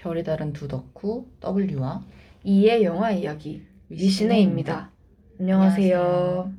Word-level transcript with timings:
결이 0.00 0.24
다른 0.24 0.54
두 0.54 0.66
덕후 0.66 1.26
W와 1.44 2.02
이의 2.42 2.84
영화 2.84 3.10
이야기 3.10 3.66
위시네입니다. 3.90 4.90
안녕하세요. 5.38 5.98
안녕하세요. 5.98 6.52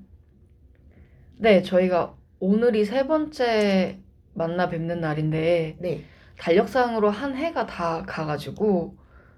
네, 1.38 1.64
저희가 1.64 2.16
오늘이 2.40 2.86
세 2.86 3.08
번째 3.08 3.98
만나 4.36 4.70
뵙는 4.70 5.02
날인데 5.02 5.78
네, 5.80 6.04
달력상으로 6.38 7.10
한 7.10 7.36
해가 7.36 7.66
다 7.66 8.04
가가지고 8.08 8.96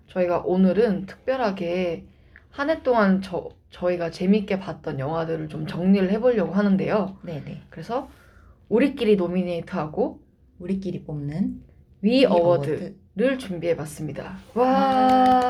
저희가 0.08 0.40
오늘은 0.42 1.06
특별하게 1.06 2.06
한 2.50 2.70
해 2.70 2.84
동안 2.84 3.22
저, 3.22 3.52
저희가 3.70 4.12
재밌게 4.12 4.60
봤던 4.60 5.00
영화들을 5.00 5.48
좀 5.48 5.66
정리를 5.66 6.12
해보려고 6.12 6.52
하는데요. 6.52 7.20
네, 7.24 7.42
네. 7.46 7.62
그래서 7.70 8.10
우리끼리 8.68 9.16
노미네이트하고 9.16 10.20
우리끼리 10.60 11.06
뽑는 11.06 11.64
위 12.02 12.26
award 12.26 13.02
를 13.16 13.38
준비해 13.38 13.76
봤습니다. 13.76 14.38
와. 14.56 15.50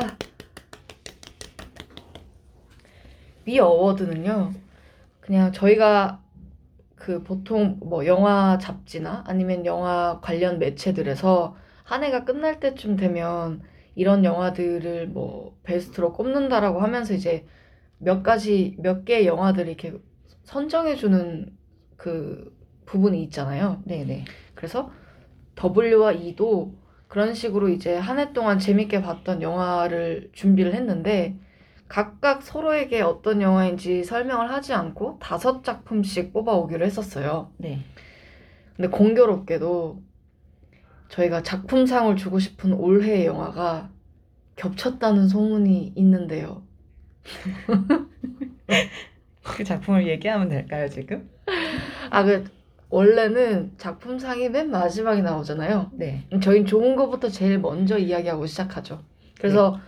위 3.46 3.58
award는요, 3.58 4.52
그냥 5.20 5.50
저희가 5.50 6.22
그 6.94 7.22
보통 7.22 7.78
뭐 7.80 8.04
영화 8.06 8.58
잡지나 8.58 9.24
아니면 9.26 9.64
영화 9.64 10.20
관련 10.20 10.58
매체들에서 10.58 11.56
한 11.84 12.04
해가 12.04 12.24
끝날 12.24 12.60
때쯤 12.60 12.96
되면 12.96 13.62
이런 13.94 14.24
영화들을 14.24 15.08
뭐 15.08 15.56
베스트로 15.62 16.12
꼽는다라고 16.12 16.80
하면서 16.80 17.14
이제 17.14 17.46
몇 17.96 18.22
가지, 18.22 18.76
몇 18.78 19.06
개의 19.06 19.26
영화들을 19.26 19.68
이렇게 19.68 19.94
선정해 20.42 20.96
주는 20.96 21.56
그 21.96 22.54
부분이 22.84 23.22
있잖아요. 23.24 23.80
네, 23.84 24.04
네. 24.04 24.24
그래서 24.54 24.90
W와 25.56 26.12
E도 26.12 26.74
그런 27.14 27.32
식으로 27.34 27.68
이제 27.68 27.96
한 27.96 28.18
해 28.18 28.32
동안 28.32 28.58
재밌게 28.58 29.00
봤던 29.02 29.40
영화를 29.40 30.30
준비를 30.32 30.74
했는데 30.74 31.38
각각 31.88 32.42
서로에게 32.42 33.02
어떤 33.02 33.40
영화인지 33.40 34.02
설명을 34.04 34.50
하지 34.50 34.72
않고 34.74 35.18
다섯 35.20 35.62
작품씩 35.62 36.32
뽑아오기로 36.32 36.84
했었어요. 36.84 37.52
네. 37.58 37.84
근데 38.76 38.88
공교롭게도 38.88 40.02
저희가 41.08 41.42
작품상을 41.42 42.14
주고 42.16 42.38
싶은 42.38 42.72
올해의 42.72 43.26
영화가 43.26 43.90
겹쳤다는 44.56 45.28
소문이 45.28 45.92
있는데요. 45.96 46.62
그 49.42 49.64
작품을 49.64 50.06
얘기하면 50.08 50.48
될까요, 50.48 50.88
지금? 50.88 51.28
아, 52.10 52.24
그 52.24 52.44
원래는 52.90 53.72
작품상이 53.78 54.50
맨 54.50 54.70
마지막에 54.70 55.22
나오잖아요. 55.22 55.90
네. 55.94 56.26
저희는 56.42 56.66
좋은 56.66 56.96
것부터 56.96 57.28
제일 57.28 57.58
먼저 57.58 57.96
이야기하고 57.98 58.46
시작하죠. 58.46 59.02
그래서 59.38 59.80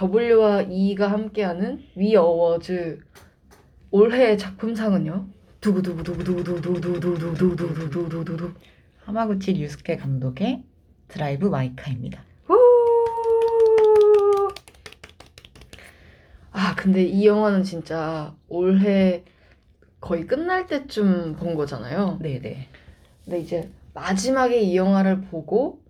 W와 0.00 0.62
E가 0.62 1.10
함께하는 1.10 1.82
위 1.96 2.14
어워즈 2.16 3.00
올해의 3.90 4.38
작품상은요. 4.38 5.26
두구두구두구두구두구두구두구두구두구두구두구두구 5.60 8.52
하마구치 9.04 9.52
류스케 9.54 9.96
감독의 9.96 10.62
드라이브 11.08 11.46
마이카입니다. 11.46 12.22
아, 16.54 16.74
근데 16.76 17.02
이 17.04 17.26
영화는 17.26 17.64
진짜 17.64 18.34
올해 18.48 19.24
거의 20.02 20.26
끝날 20.26 20.66
때쯤 20.68 21.36
본 21.36 21.54
거잖아요. 21.56 22.18
네, 22.22 22.40
네. 22.40 22.68
근데 23.24 23.40
이제 23.40 23.72
마지막에 23.94 24.60
이 24.60 24.76
영화를 24.76 25.22
보고 25.22 25.82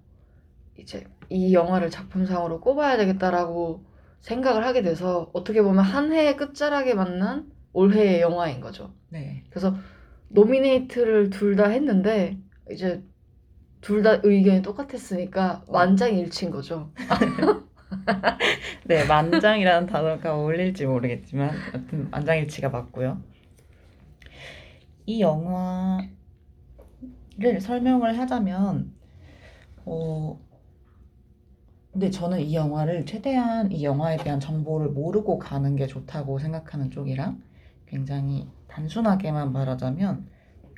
이제 0.78 1.04
이 1.30 1.54
영화를 1.54 1.90
작품상으로 1.90 2.60
꼽아야 2.60 2.96
되겠다라고 2.98 3.84
생각을 4.20 4.64
하게 4.66 4.82
돼서 4.82 5.30
어떻게 5.34 5.62
보면 5.62 5.84
한 5.84 6.12
해의 6.12 6.36
끝자락에 6.36 6.94
만난 6.94 7.50
올해의 7.72 8.20
영화인 8.22 8.60
거죠. 8.60 8.94
네. 9.10 9.44
그래서 9.50 9.76
노미네이트를 10.30 11.30
둘 11.30 11.56
다 11.56 11.68
했는데 11.68 12.38
이제 12.70 13.02
둘 13.82 14.02
다 14.02 14.20
의견이 14.22 14.62
똑같았으니까 14.62 15.64
만장일치인 15.68 16.50
거죠. 16.52 16.92
네, 18.84 19.04
만장이라는 19.04 19.86
단어가 19.86 20.34
어울릴지 20.34 20.86
모르겠지만 20.86 21.50
여튼 21.74 22.10
만장일치가 22.10 22.68
맞고요. 22.68 23.22
이 25.06 25.20
영화를 25.20 26.10
설명을 27.60 28.18
하자면 28.18 28.92
어 29.86 30.38
근데 31.92 32.10
저는 32.10 32.40
이 32.40 32.54
영화를 32.54 33.04
최대한 33.06 33.70
이 33.70 33.84
영화에 33.84 34.16
대한 34.18 34.40
정보를 34.40 34.88
모르고 34.90 35.38
가는 35.38 35.76
게 35.76 35.86
좋다고 35.86 36.38
생각하는 36.38 36.90
쪽이랑 36.90 37.42
굉장히 37.86 38.50
단순하게만 38.68 39.52
말하자면 39.52 40.26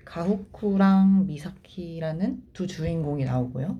가후쿠랑 0.04 1.26
미사키라는 1.26 2.42
두 2.52 2.66
주인공이 2.66 3.24
나오고요. 3.24 3.78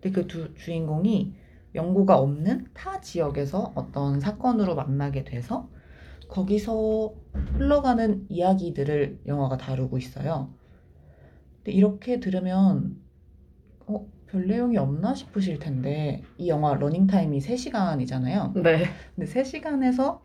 근데 0.00 0.10
그 0.12 0.26
두 0.28 0.54
주인공이 0.54 1.34
연고가 1.74 2.18
없는 2.18 2.68
타 2.74 3.00
지역에서 3.00 3.72
어떤 3.74 4.20
사건으로 4.20 4.74
만나게 4.76 5.24
돼서 5.24 5.68
거기서 6.28 7.14
흘러가는 7.56 8.26
이야기들을 8.28 9.20
영화가 9.26 9.56
다루고 9.56 9.98
있어요. 9.98 10.52
근데 11.58 11.72
이렇게 11.72 12.20
들으면 12.20 12.96
어, 13.86 14.06
별 14.26 14.46
내용이 14.46 14.76
없나 14.76 15.14
싶으실 15.14 15.58
텐데 15.58 16.22
이 16.38 16.48
영화 16.48 16.74
러닝타임이 16.74 17.40
3시간이잖아요. 17.40 18.52
네. 18.62 18.84
근데 19.14 19.26
3시간에서 19.26 20.20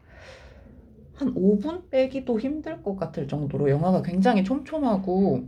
한 1.14 1.34
5분 1.36 1.90
빼기도 1.90 2.40
힘들 2.40 2.82
것 2.82 2.96
같을 2.96 3.28
정도로 3.28 3.70
영화가 3.70 4.02
굉장히 4.02 4.44
촘촘하고 4.44 5.44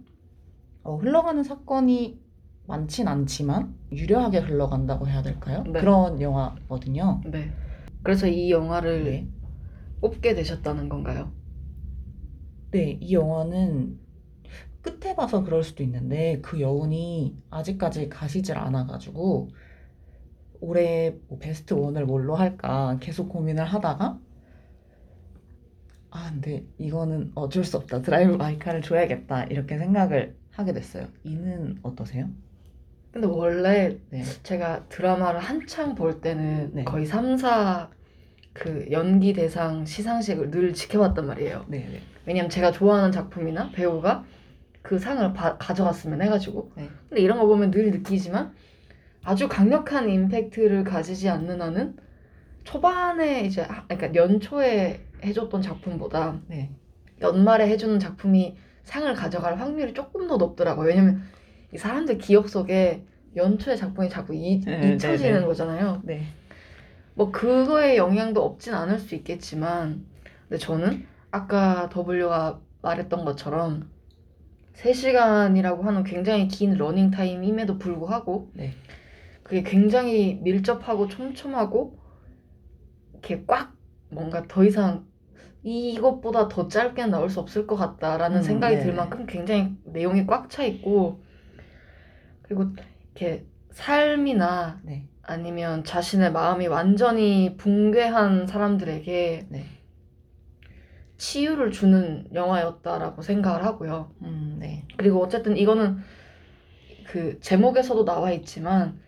어, 0.84 0.98
흘러가는 0.98 1.42
사건이 1.44 2.20
많진 2.68 3.08
않지만 3.08 3.74
유려하게 3.92 4.40
흘러간다고 4.40 5.08
해야 5.08 5.22
될까요? 5.22 5.64
네. 5.68 5.80
그런 5.80 6.22
영화거든요. 6.22 7.22
네. 7.26 7.52
그래서 8.04 8.28
이 8.28 8.52
영화를 8.52 9.04
네. 9.04 9.28
뽑게 10.04 10.36
되셨다는 10.36 10.90
건가요? 10.90 11.32
네, 12.72 12.98
이 13.00 13.14
영화는 13.14 13.98
끝에 14.82 15.16
봐서 15.16 15.46
그럴 15.46 15.64
수도 15.64 15.82
있는데 15.82 16.42
그 16.42 16.60
여운이 16.60 17.38
아직까지 17.50 18.10
가시질 18.10 18.58
않아가지고 18.58 19.48
올해 20.60 21.16
뭐 21.30 21.40
베스트 21.40 21.74
원을 21.74 22.06
뭘로 22.06 22.36
할까 22.36 22.98
계속 23.00 23.30
고민을 23.30 23.64
하다가 23.64 24.20
아 26.12 26.32
근데 26.32 26.66
이거는 26.78 27.32
어쩔 27.36 27.64
수 27.64 27.78
없다 27.78 28.02
드라이브 28.02 28.34
마이카를 28.34 28.82
줘야겠다 28.82 29.46
이렇게 29.46 29.78
생각을 29.78 30.36
하게 30.52 30.74
됐어요. 30.74 31.08
이는 31.24 31.80
어떠세요? 31.82 32.30
근데 33.14 33.28
원래 33.28 33.98
네, 34.10 34.24
제가 34.44 34.90
드라마를 34.90 35.40
한창 35.40 35.96
볼 35.96 36.20
때는 36.20 36.72
네. 36.74 36.84
거의 36.84 37.06
3, 37.06 37.38
4 37.38 37.90
그 38.54 38.86
연기 38.92 39.34
대상 39.34 39.86
시상식을 39.86 40.52
늘 40.52 40.74
지켜봤단 40.74 41.26
말이에요. 41.26 41.66
네, 41.68 41.80
네, 41.92 42.02
왜냐면 42.26 42.50
제가 42.50 42.72
좋아하는 42.72 43.12
작품이나 43.12 43.72
배우가 43.72 44.24
그 44.82 45.00
상을 45.00 45.34
바- 45.34 45.58
가져갔으면 45.58 46.22
해가지고. 46.22 46.72
네. 46.76 46.90
근데 47.10 47.22
이런 47.22 47.40
거 47.40 47.48
보면 47.48 47.72
늘 47.72 47.92
느끼지만 47.92 48.54
아주 49.24 49.48
강력한 49.48 50.10
임팩트를 50.10 50.84
가지지 50.84 51.30
않는 51.30 51.62
한은 51.62 51.96
초반에 52.64 53.42
이제 53.42 53.62
하- 53.62 53.86
그러니까 53.88 54.14
연초에 54.14 55.02
해줬던 55.24 55.62
작품보다 55.62 56.40
네, 56.48 56.70
연말에 57.22 57.68
해주는 57.70 57.98
작품이 58.00 58.56
상을 58.84 59.12
가져갈 59.14 59.60
확률이 59.60 59.94
조금 59.94 60.28
더 60.28 60.38
높더라고요. 60.38 60.88
왜냐면 60.88 61.24
이 61.74 61.78
사람들 61.78 62.18
기억 62.18 62.50
속에 62.50 63.04
연초의 63.36 63.78
작품이 63.78 64.10
자꾸 64.10 64.36
잊, 64.36 64.64
네, 64.66 64.94
잊혀지는 64.94 65.34
네, 65.34 65.40
네. 65.40 65.46
거잖아요. 65.46 66.02
네, 66.04 66.22
뭐 67.16 67.32
그거의 67.32 67.98
영향도 67.98 68.44
없진 68.44 68.74
않을 68.74 69.00
수 69.00 69.16
있겠지만 69.16 70.06
근데 70.48 70.58
저는 70.58 71.06
아까 71.32 71.90
W가 71.90 72.62
말했던 72.82 73.26
것처럼 73.26 73.90
3시간이라고 74.76 75.82
하는 75.84 76.04
굉장히 76.04 76.48
긴 76.48 76.76
러닝 76.76 77.12
타임임에도 77.12 77.78
불구하고 77.78 78.52
네. 78.54 78.74
그게 79.44 79.64
굉장히 79.64 80.40
밀접하고 80.42 81.08
촘촘하고 81.08 82.00
이렇게 83.12 83.46
꽉 83.46 83.74
뭔가 84.10 84.48
더 84.48 84.64
이상 84.64 85.06
이것보다 85.64 86.50
더 86.50 86.68
짧게는 86.68 87.12
나올 87.12 87.30
수 87.30 87.40
없을 87.40 87.68
것 87.68 87.76
같다라는 87.76 88.38
음, 88.38 88.42
생각이 88.44 88.78
네. 88.78 88.84
들 88.84 88.94
만큼 88.94 89.26
굉장히 89.26 89.78
내용이 89.86 90.26
꽉 90.28 90.50
차 90.50 90.64
있고 90.66 91.24
그리고 92.42 92.66
이렇게 93.16 93.46
삶이나 93.72 94.82
네, 94.84 95.08
아니면 95.24 95.84
자신의 95.84 96.32
마음이 96.34 96.68
완전히 96.68 97.56
붕괴한 97.58 98.46
사람들에게 98.46 99.48
네. 99.50 99.66
치유를 101.18 101.72
주는 101.72 102.28
영화였다라고 102.34 103.22
생각을 103.22 103.64
하고요. 103.64 104.12
음, 104.22 104.58
네, 104.60 104.86
그리고 104.98 105.24
어쨌든 105.24 105.56
이거는 105.56 105.98
그 107.06 107.40
제목에서도 107.40 108.04
나와 108.04 108.32
있지만 108.32 109.00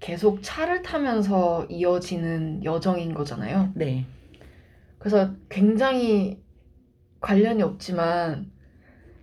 계속 0.00 0.42
차를 0.42 0.82
타면서 0.82 1.66
이어지는 1.70 2.64
여정인 2.64 3.14
거잖아요. 3.14 3.70
네. 3.74 4.06
그래서 4.98 5.32
굉장히 5.48 6.42
관련이 7.20 7.62
없지만 7.62 8.50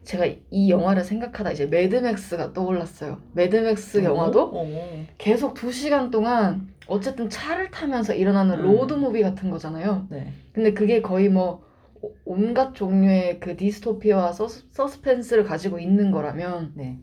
제가 0.03 0.25
이 0.49 0.69
영화를 0.69 1.03
생각하다 1.03 1.51
이제 1.51 1.65
매드맥스가 1.67 2.53
떠올랐어요. 2.53 3.21
매드맥스 3.33 4.03
영화도 4.03 4.51
오. 4.51 5.05
계속 5.17 5.53
두 5.53 5.71
시간 5.71 6.09
동안 6.09 6.69
어쨌든 6.87 7.29
차를 7.29 7.69
타면서 7.71 8.13
일어나는 8.15 8.59
음. 8.59 8.63
로드 8.63 8.93
무비 8.93 9.21
같은 9.21 9.49
거잖아요. 9.51 10.07
네. 10.09 10.33
근데 10.53 10.73
그게 10.73 11.01
거의 11.01 11.29
뭐 11.29 11.63
오- 12.01 12.13
온갖 12.25 12.73
종류의 12.73 13.39
그 13.39 13.55
디스토피아와 13.55 14.33
서스, 14.33 14.65
서스펜스를 14.71 15.43
가지고 15.43 15.77
있는 15.79 16.11
거라면 16.11 16.71
네. 16.75 16.97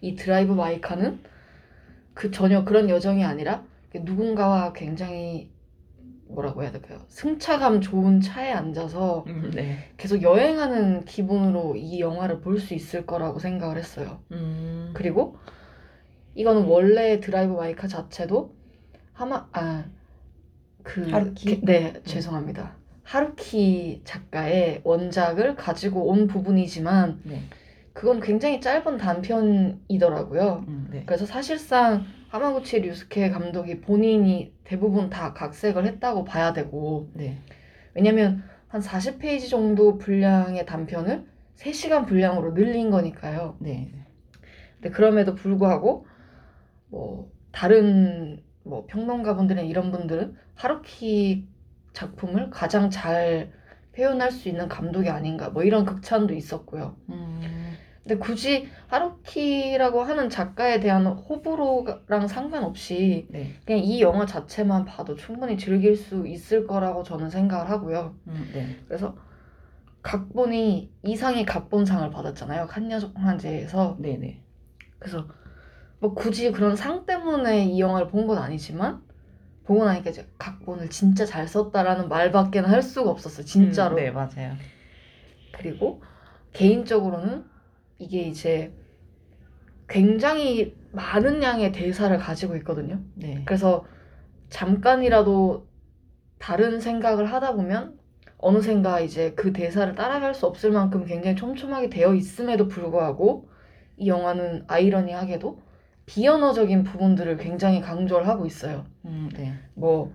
이 0.00 0.14
드라이브 0.16 0.52
마이카는 0.52 1.20
그 2.14 2.30
전혀 2.32 2.64
그런 2.64 2.90
여정이 2.90 3.24
아니라 3.24 3.64
누군가와 3.94 4.72
굉장히 4.72 5.50
뭐라고 6.28 6.62
해야 6.62 6.70
될까요? 6.72 7.00
승차감 7.08 7.80
좋은 7.80 8.20
차에 8.20 8.52
앉아서 8.52 9.24
음, 9.28 9.50
네. 9.54 9.78
계속 9.96 10.22
여행하는 10.22 11.04
기분으로 11.04 11.76
이 11.76 12.00
영화를 12.00 12.40
볼 12.40 12.58
수 12.60 12.74
있을 12.74 13.06
거라고 13.06 13.38
생각을 13.38 13.76
했어요. 13.78 14.20
음. 14.32 14.90
그리고 14.94 15.36
이거는 16.34 16.64
원래 16.64 17.20
드라이브 17.20 17.52
마이카 17.54 17.86
자체도 17.88 18.54
하마 19.12 19.48
아 19.52 19.91
그 19.91 21.08
하루키? 21.10 21.62
네 21.64 21.94
죄송합니다. 22.04 22.76
하루키 23.02 24.02
작가의 24.04 24.82
원작을 24.84 25.56
가지고 25.56 26.08
온 26.08 26.26
부분이지만 26.26 27.20
네. 27.24 27.42
그건 27.94 28.20
굉장히 28.20 28.60
짧은 28.60 28.96
단편이더라고요. 28.98 30.64
음, 30.68 30.88
네. 30.92 31.02
그래서 31.06 31.26
사실상 31.26 32.04
하마구치 32.28 32.80
류스케 32.80 33.30
감독이 33.30 33.80
본인이 33.80 34.52
대부분 34.64 35.08
다 35.10 35.32
각색을 35.32 35.86
했다고 35.86 36.24
봐야 36.24 36.52
되고 36.52 37.10
네. 37.14 37.38
왜냐면 37.94 38.44
한 38.68 38.82
40페이지 38.82 39.48
정도 39.48 39.96
분량의 39.96 40.66
단편을 40.66 41.26
3시간 41.56 42.06
분량으로 42.06 42.52
늘린 42.52 42.90
거니까요. 42.90 43.56
네. 43.60 43.90
근데 44.74 44.90
그럼에도 44.90 45.34
불구하고 45.34 46.06
뭐 46.88 47.30
다른 47.50 48.42
뭐 48.62 48.86
평론가분들이나 48.86 49.66
이런 49.66 49.90
분들은 49.90 50.36
하루키 50.54 51.48
작품을 51.94 52.50
가장 52.50 52.90
잘 52.90 53.52
표현할 53.96 54.30
수 54.30 54.48
있는 54.48 54.68
감독이 54.68 55.08
아닌가 55.08 55.48
뭐 55.48 55.64
이런 55.64 55.84
극찬도 55.84 56.34
있었고요. 56.34 56.94
음. 57.08 57.40
근데 58.08 58.16
굳이 58.18 58.66
하루키라고 58.86 60.02
하는 60.02 60.30
작가에 60.30 60.80
대한 60.80 61.06
호불호랑 61.06 62.26
상관없이 62.26 63.28
네. 63.28 63.52
그냥 63.66 63.82
이 63.84 64.00
영화 64.00 64.24
자체만 64.24 64.86
봐도 64.86 65.14
충분히 65.14 65.58
즐길 65.58 65.94
수 65.94 66.26
있을 66.26 66.66
거라고 66.66 67.02
저는 67.02 67.28
생각을 67.28 67.68
하고요. 67.68 68.16
음, 68.28 68.50
네. 68.54 68.76
그래서 68.88 69.14
각본이 70.00 70.90
이상의 71.04 71.44
각본상을 71.44 72.08
받았잖아요. 72.10 72.66
칸영화제에서. 72.68 73.98
네, 74.00 74.16
네. 74.16 74.42
그래서 74.98 75.28
뭐 76.00 76.14
굳이 76.14 76.50
그런 76.50 76.76
상 76.76 77.04
때문에 77.04 77.66
이 77.66 77.78
영화를 77.78 78.08
본 78.08 78.26
건 78.26 78.38
아니지만 78.38 79.02
보고 79.64 79.84
나니까 79.84 80.08
이제 80.08 80.26
각본을 80.38 80.88
진짜 80.88 81.26
잘 81.26 81.46
썼다라는 81.46 82.08
말밖에는 82.08 82.70
할 82.70 82.80
수가 82.82 83.10
없었어요. 83.10 83.44
진짜로. 83.44 83.96
음, 83.96 83.96
네, 83.96 84.10
맞아요. 84.10 84.54
그리고 85.52 86.00
개인적으로는 86.54 87.44
이게 87.98 88.22
이제 88.22 88.72
굉장히 89.88 90.76
많은 90.92 91.42
양의 91.42 91.72
대사를 91.72 92.16
가지고 92.18 92.56
있거든요. 92.56 93.00
네. 93.14 93.42
그래서 93.44 93.84
잠깐이라도 94.50 95.66
다른 96.38 96.80
생각을 96.80 97.26
하다 97.26 97.54
보면 97.54 97.98
어느샌가 98.38 99.00
이제 99.00 99.32
그 99.34 99.52
대사를 99.52 99.94
따라갈 99.94 100.34
수 100.34 100.46
없을 100.46 100.70
만큼 100.70 101.04
굉장히 101.04 101.36
촘촘하게 101.36 101.90
되어 101.90 102.14
있음에도 102.14 102.68
불구하고 102.68 103.48
이 103.96 104.08
영화는 104.08 104.64
아이러니하게도 104.68 105.60
비언어적인 106.06 106.84
부분들을 106.84 107.36
굉장히 107.38 107.80
강조를 107.80 108.28
하고 108.28 108.46
있어요. 108.46 108.86
음, 109.04 109.28
네. 109.34 109.54
뭐 109.74 110.12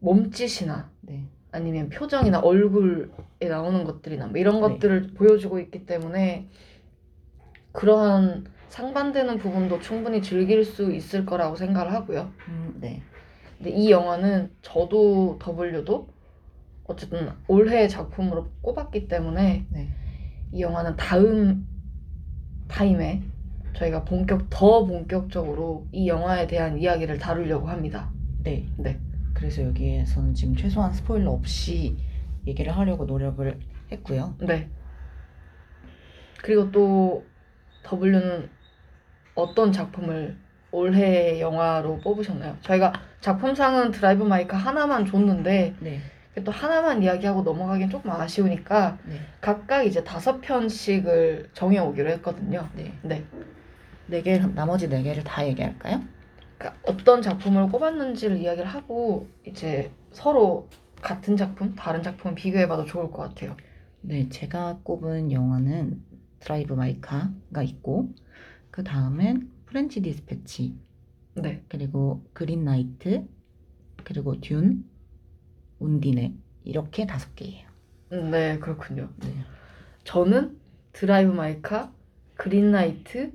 몸짓이나 0.00 0.90
네. 1.02 1.28
아니면 1.52 1.90
표정이나 1.90 2.40
얼굴에 2.40 3.48
나오는 3.48 3.84
것들이나 3.84 4.26
뭐 4.28 4.38
이런 4.38 4.56
네. 4.56 4.60
것들을 4.62 5.14
보여주고 5.14 5.60
있기 5.60 5.86
때문에 5.86 6.48
그러한 7.76 8.46
상반되는 8.70 9.36
부분도 9.36 9.80
충분히 9.80 10.22
즐길 10.22 10.64
수 10.64 10.92
있을 10.92 11.26
거라고 11.26 11.56
생각을 11.56 11.92
하고요. 11.92 12.32
음, 12.48 12.74
네. 12.80 13.02
근데 13.58 13.70
이 13.70 13.90
영화는 13.90 14.50
저도 14.62 15.38
W도 15.38 16.08
어쨌든 16.84 17.30
올해의 17.46 17.90
작품으로 17.90 18.48
꼽았기 18.62 19.08
때문에 19.08 19.66
네. 19.68 19.88
이 20.52 20.62
영화는 20.62 20.96
다음 20.96 21.68
타임에 22.66 23.22
저희가 23.74 24.04
본격 24.04 24.48
더 24.48 24.86
본격적으로 24.86 25.86
이 25.92 26.08
영화에 26.08 26.46
대한 26.46 26.78
이야기를 26.78 27.18
다루려고 27.18 27.68
합니다. 27.68 28.10
네. 28.42 28.66
네. 28.78 28.98
그래서 29.34 29.62
여기에서는 29.62 30.32
지금 30.32 30.56
최소한 30.56 30.94
스포일러 30.94 31.30
없이 31.30 31.98
얘기를 32.46 32.74
하려고 32.74 33.04
노력을 33.04 33.58
했고요. 33.92 34.34
네. 34.40 34.70
그리고 36.40 36.70
또 36.70 37.24
W는 37.88 38.48
어떤 39.34 39.72
작품을 39.72 40.36
올해의 40.70 41.40
영화로 41.40 41.98
뽑으셨나요? 42.00 42.56
저희가 42.62 42.92
작품상은 43.20 43.92
드라이브 43.92 44.24
마이카 44.24 44.56
하나만 44.56 45.06
줬는데 45.06 45.74
네. 45.80 46.00
또 46.44 46.52
하나만 46.52 47.02
이야기하고 47.02 47.42
넘어가기엔 47.42 47.88
조금 47.88 48.10
아쉬우니까 48.10 48.98
네. 49.04 49.20
각각 49.40 49.84
이제 49.84 50.04
다섯 50.04 50.40
편씩을 50.40 51.50
정해 51.54 51.78
오기로 51.78 52.10
했거든요. 52.10 52.68
네. 52.74 52.92
네. 53.02 53.24
네 54.06 54.22
개, 54.22 54.38
나머지 54.38 54.88
네 54.88 55.02
개를 55.02 55.24
다 55.24 55.46
얘기할까요? 55.46 56.02
그러니까 56.58 56.80
어떤 56.86 57.22
작품을 57.22 57.68
꼽았는지를 57.68 58.38
이야기를 58.38 58.66
하고 58.66 59.28
이제 59.46 59.90
서로 60.12 60.68
같은 61.00 61.36
작품, 61.36 61.74
다른 61.74 62.02
작품 62.02 62.34
비교해봐도 62.34 62.84
좋을 62.84 63.10
것 63.10 63.28
같아요. 63.28 63.56
네, 64.00 64.28
제가 64.28 64.78
꼽은 64.82 65.32
영화는 65.32 66.00
드라이브 66.40 66.74
마이카가 66.74 67.62
있고, 67.62 68.14
그 68.70 68.84
다음엔 68.84 69.50
프렌치 69.66 70.00
디스패치, 70.00 70.74
네. 71.34 71.62
그리고 71.68 72.24
그린 72.32 72.64
나이트, 72.64 73.26
그리고 74.04 74.40
듄, 74.40 74.82
운디네 75.78 76.34
이렇게 76.64 77.06
다섯 77.06 77.34
개예요. 77.34 77.68
음, 78.12 78.30
네, 78.30 78.58
그렇군요. 78.58 79.10
네. 79.18 79.28
저는 80.04 80.58
드라이브 80.92 81.32
마이카, 81.32 81.92
그린 82.36 82.80
나이트, 82.80 83.32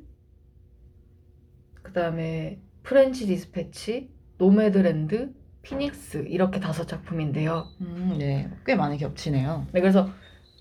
그 1.83 1.93
다음에 1.93 2.59
프렌치 2.83 3.27
디스패치, 3.27 4.09
노매드랜드, 4.37 5.33
피닉스 5.61 6.25
이렇게 6.27 6.59
다섯 6.59 6.87
작품인데요. 6.87 7.67
음, 7.81 8.15
네, 8.17 8.49
꽤 8.65 8.75
많이 8.75 8.97
겹치네요. 8.97 9.67
네, 9.71 9.81
그래서 9.81 10.09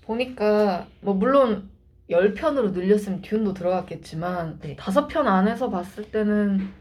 보니까 0.03 0.87
뭐 1.01 1.15
물론 1.15 1.70
10편으로 2.11 2.73
늘렸으면 2.73 3.21
듄도 3.21 3.53
들어갔겠지만 3.53 4.59
네. 4.61 4.75
다섯 4.75 5.07
편 5.07 5.27
안에서 5.27 5.69
봤을 5.69 6.11
때는 6.11 6.73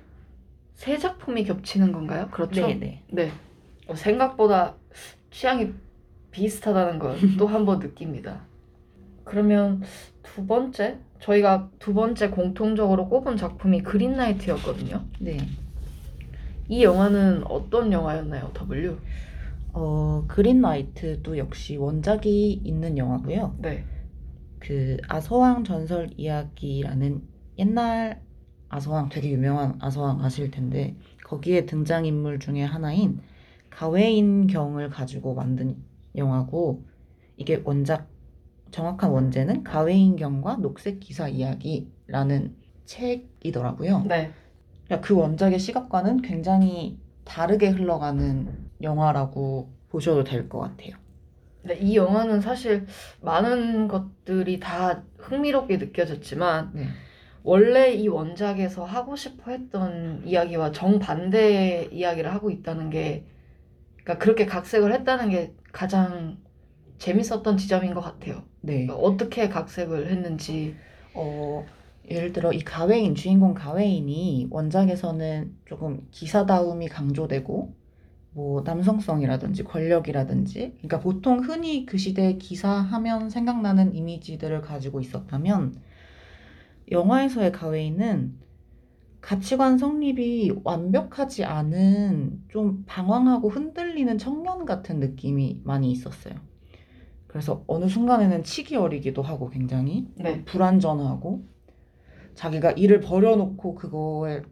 세 0.74 0.98
작품이 0.98 1.44
겹치는 1.44 1.92
건가요? 1.92 2.28
그렇죠? 2.30 2.66
네, 2.66 2.74
네. 2.74 3.04
네. 3.08 3.32
어, 3.88 3.94
생각보다 3.94 4.76
취향이 5.30 5.74
비슷하다는 6.32 6.98
걸 6.98 7.16
또 7.38 7.46
한 7.48 7.64
번 7.66 7.78
느낍니다. 7.80 8.46
그러면 9.24 9.82
두 10.22 10.46
번째 10.46 10.98
저희가 11.20 11.70
두 11.78 11.94
번째 11.94 12.30
공통적으로 12.30 13.08
꼽은 13.08 13.36
작품이 13.36 13.82
그린라이트였거든요. 13.82 15.04
네. 15.20 15.38
이 16.68 16.82
영화는 16.84 17.44
어떤 17.46 17.92
영화였나요, 17.92 18.52
W? 18.54 18.98
어, 19.72 20.24
그린 20.28 20.60
나이트도 20.60 21.38
역시 21.38 21.76
원작이 21.76 22.52
있는 22.64 22.98
영화고요. 22.98 23.56
네. 23.58 23.84
그 24.60 24.98
아서왕 25.08 25.64
전설 25.64 26.10
이야기라는 26.16 27.28
옛날 27.58 28.22
아서왕 28.68 29.08
되게 29.10 29.30
유명한 29.30 29.78
아서왕 29.80 30.24
아실 30.24 30.50
텐데 30.50 30.96
거기에 31.24 31.66
등장 31.66 32.06
인물 32.06 32.38
중에 32.38 32.62
하나인 32.64 33.20
가웨인경을 33.70 34.90
가지고 34.90 35.34
만든 35.34 35.84
영화고 36.16 36.86
이게 37.36 37.62
원작 37.64 38.08
정확한 38.70 39.10
원제는 39.12 39.64
가웨인경과 39.64 40.58
녹색 40.58 41.00
기사 41.00 41.28
이야기라는 41.28 42.56
책이더라고요. 42.86 44.04
네. 44.08 44.32
그러니까 44.86 45.06
그 45.06 45.14
원작의 45.16 45.58
시각과는 45.58 46.22
굉장히 46.22 47.00
다르게 47.24 47.68
흘러가는 47.70 48.70
영화라고 48.82 49.74
보셔도 49.88 50.24
될 50.24 50.48
것 50.48 50.60
같아요. 50.60 50.96
네, 51.62 51.78
이 51.78 51.96
영화는 51.96 52.40
사실 52.40 52.86
많은 53.20 53.88
것들이 53.88 54.60
다 54.60 55.02
흥미롭게 55.18 55.76
느껴졌지만 55.76 56.72
네. 56.74 56.86
원래 57.42 57.92
이 57.92 58.08
원작에서 58.08 58.84
하고 58.84 59.16
싶어 59.16 59.50
했던 59.50 60.22
이야기와 60.26 60.72
정반대의 60.72 61.90
이야기를 61.92 62.32
하고 62.32 62.50
있다는 62.50 62.90
게, 62.90 63.24
그러니까 64.02 64.18
그렇게 64.18 64.46
각색을 64.46 64.92
했다는 64.92 65.30
게 65.30 65.54
가장 65.72 66.38
재밌었던 66.98 67.56
지점인 67.56 67.94
것 67.94 68.00
같아요. 68.00 68.42
네. 68.60 68.86
그러니까 68.86 68.96
어떻게 68.96 69.48
각색을 69.48 70.10
했는지. 70.10 70.76
어, 71.14 71.66
예를 72.10 72.32
들어 72.32 72.52
이 72.52 72.60
가웨인, 72.60 73.14
주인공 73.14 73.54
가웨인이 73.54 74.48
원작에서는 74.50 75.56
조금 75.64 76.06
기사다움이 76.10 76.88
강조되고 76.88 77.74
뭐 78.32 78.62
남성성이라든지 78.62 79.64
권력이라든지 79.64 80.76
그러니까 80.78 81.00
보통 81.00 81.40
흔히 81.40 81.84
그 81.84 81.98
시대 81.98 82.36
기사하면 82.36 83.28
생각나는 83.28 83.94
이미지들을 83.94 84.60
가지고 84.62 85.00
있었다면 85.00 85.74
영화에서의 86.90 87.52
가웨인은 87.52 88.38
가치관 89.20 89.78
성립이 89.78 90.52
완벽하지 90.64 91.44
않은 91.44 92.44
좀 92.48 92.84
방황하고 92.86 93.48
흔들리는 93.48 94.16
청년 94.18 94.64
같은 94.64 94.98
느낌이 94.98 95.60
많이 95.64 95.90
있었어요. 95.90 96.34
그래서 97.26 97.62
어느 97.66 97.86
순간에는 97.86 98.42
치기 98.42 98.76
어리기도 98.76 99.22
하고 99.22 99.50
굉장히 99.50 100.08
네. 100.16 100.44
불완전하고 100.44 101.44
자기가 102.34 102.72
일을 102.72 103.00
버려놓고 103.00 103.74
그거에 103.74 104.42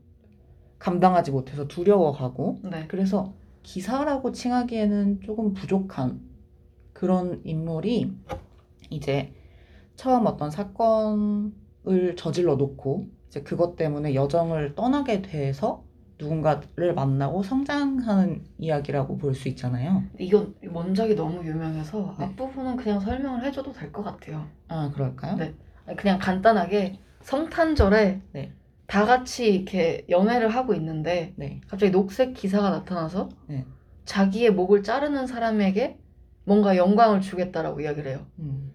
감당하지 0.78 1.30
못해서 1.32 1.66
두려워하고 1.66 2.60
네. 2.70 2.84
그래서 2.86 3.34
기사라고 3.72 4.32
칭하기에는 4.32 5.20
조금 5.20 5.52
부족한 5.52 6.22
그런 6.94 7.42
인물이 7.44 8.10
이제 8.88 9.34
처음 9.94 10.24
어떤 10.26 10.50
사건을 10.50 12.16
저질러 12.16 12.56
놓고 12.56 13.08
이제 13.28 13.42
그것 13.42 13.76
때문에 13.76 14.14
여정을 14.14 14.74
떠나게 14.74 15.20
돼서 15.20 15.84
누군가를 16.18 16.94
만나고 16.94 17.42
성장하는 17.42 18.46
이야기라고 18.56 19.18
볼 19.18 19.34
수 19.34 19.48
있잖아요. 19.48 20.02
이건 20.18 20.54
원작이 20.72 21.14
너무 21.14 21.44
유명해서 21.46 22.16
네. 22.18 22.24
앞부분은 22.24 22.76
그냥 22.76 22.98
설명을 22.98 23.44
해줘도 23.44 23.70
될 23.74 23.92
것 23.92 24.02
같아요. 24.02 24.46
아, 24.68 24.90
그럴까요? 24.94 25.36
네. 25.36 25.54
그냥 25.98 26.18
간단하게 26.18 26.98
성탄절에 27.20 28.22
네. 28.32 28.52
다 28.88 29.04
같이 29.04 29.54
이렇게 29.54 30.06
연애를 30.08 30.48
하고 30.48 30.74
있는데 30.74 31.34
네. 31.36 31.60
갑자기 31.68 31.92
녹색 31.92 32.32
기사가 32.32 32.70
나타나서 32.70 33.28
네. 33.46 33.66
자기의 34.06 34.50
목을 34.52 34.82
자르는 34.82 35.26
사람에게 35.26 35.98
뭔가 36.44 36.74
영광을 36.78 37.20
주겠다라고 37.20 37.82
이야기를 37.82 38.10
해요. 38.10 38.26
음. 38.38 38.72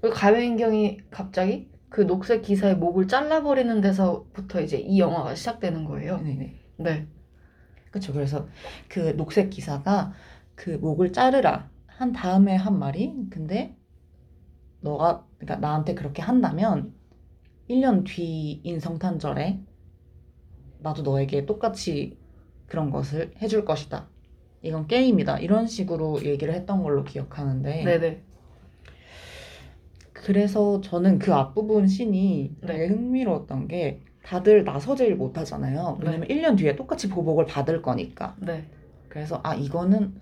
그리고 0.00 0.14
가회인경이 0.14 1.00
갑자기 1.10 1.68
그 1.88 2.06
녹색 2.06 2.42
기사의 2.42 2.76
목을 2.76 3.08
잘라버리는 3.08 3.80
데서부터 3.80 4.60
이제 4.60 4.78
이 4.78 5.00
영화가 5.00 5.34
시작되는 5.34 5.84
거예요. 5.84 6.18
네네. 6.18 6.60
네. 6.76 7.08
그렇죠. 7.90 8.12
그래서 8.12 8.46
그 8.88 9.16
녹색 9.16 9.50
기사가 9.50 10.12
그 10.54 10.70
목을 10.70 11.12
자르라 11.12 11.68
한 11.88 12.12
다음에 12.12 12.54
한 12.54 12.78
말이 12.78 13.12
근데 13.30 13.76
너가 14.80 15.26
그러니까 15.38 15.56
나한테 15.56 15.94
그렇게 15.94 16.22
한다면 16.22 16.94
1년 17.68 18.04
뒤인 18.04 18.80
성탄절에 18.80 19.60
나도 20.78 21.02
너에게 21.02 21.46
똑같이 21.46 22.16
그런 22.66 22.90
것을 22.90 23.32
해줄 23.40 23.64
것이다. 23.64 24.08
이건 24.62 24.86
게임이다. 24.86 25.38
이런 25.38 25.66
식으로 25.66 26.24
얘기를 26.24 26.54
했던 26.54 26.82
걸로 26.82 27.04
기억하는데 27.04 27.84
네네. 27.84 28.22
그래서 30.12 30.80
저는 30.80 31.18
그 31.18 31.32
앞부분 31.34 31.86
씬이 31.86 32.56
네. 32.60 32.66
되게 32.66 32.86
흥미로웠던 32.88 33.68
게 33.68 34.00
다들 34.24 34.64
나서질 34.64 35.14
못하잖아요. 35.14 35.98
왜냐면 36.00 36.26
1년 36.26 36.58
뒤에 36.58 36.74
똑같이 36.74 37.08
보복을 37.08 37.46
받을 37.46 37.80
거니까. 37.80 38.34
네. 38.40 38.68
그래서 39.08 39.40
아 39.44 39.54
이거는 39.54 40.16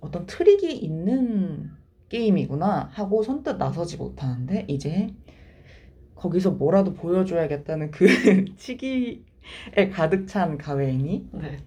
어떤 0.00 0.26
트릭이 0.26 0.76
있는 0.76 1.70
게임이구나 2.08 2.90
하고 2.92 3.22
선뜻 3.22 3.58
나서지 3.58 3.96
못하는데 3.96 4.64
이제 4.68 5.14
거기서 6.16 6.52
뭐라도 6.52 6.94
보여줘야겠다는 6.94 7.90
그 7.92 8.06
치기에 8.56 9.20
가득 9.92 10.26
찬 10.26 10.58
가웨인이 10.58 11.28
네. 11.32 11.58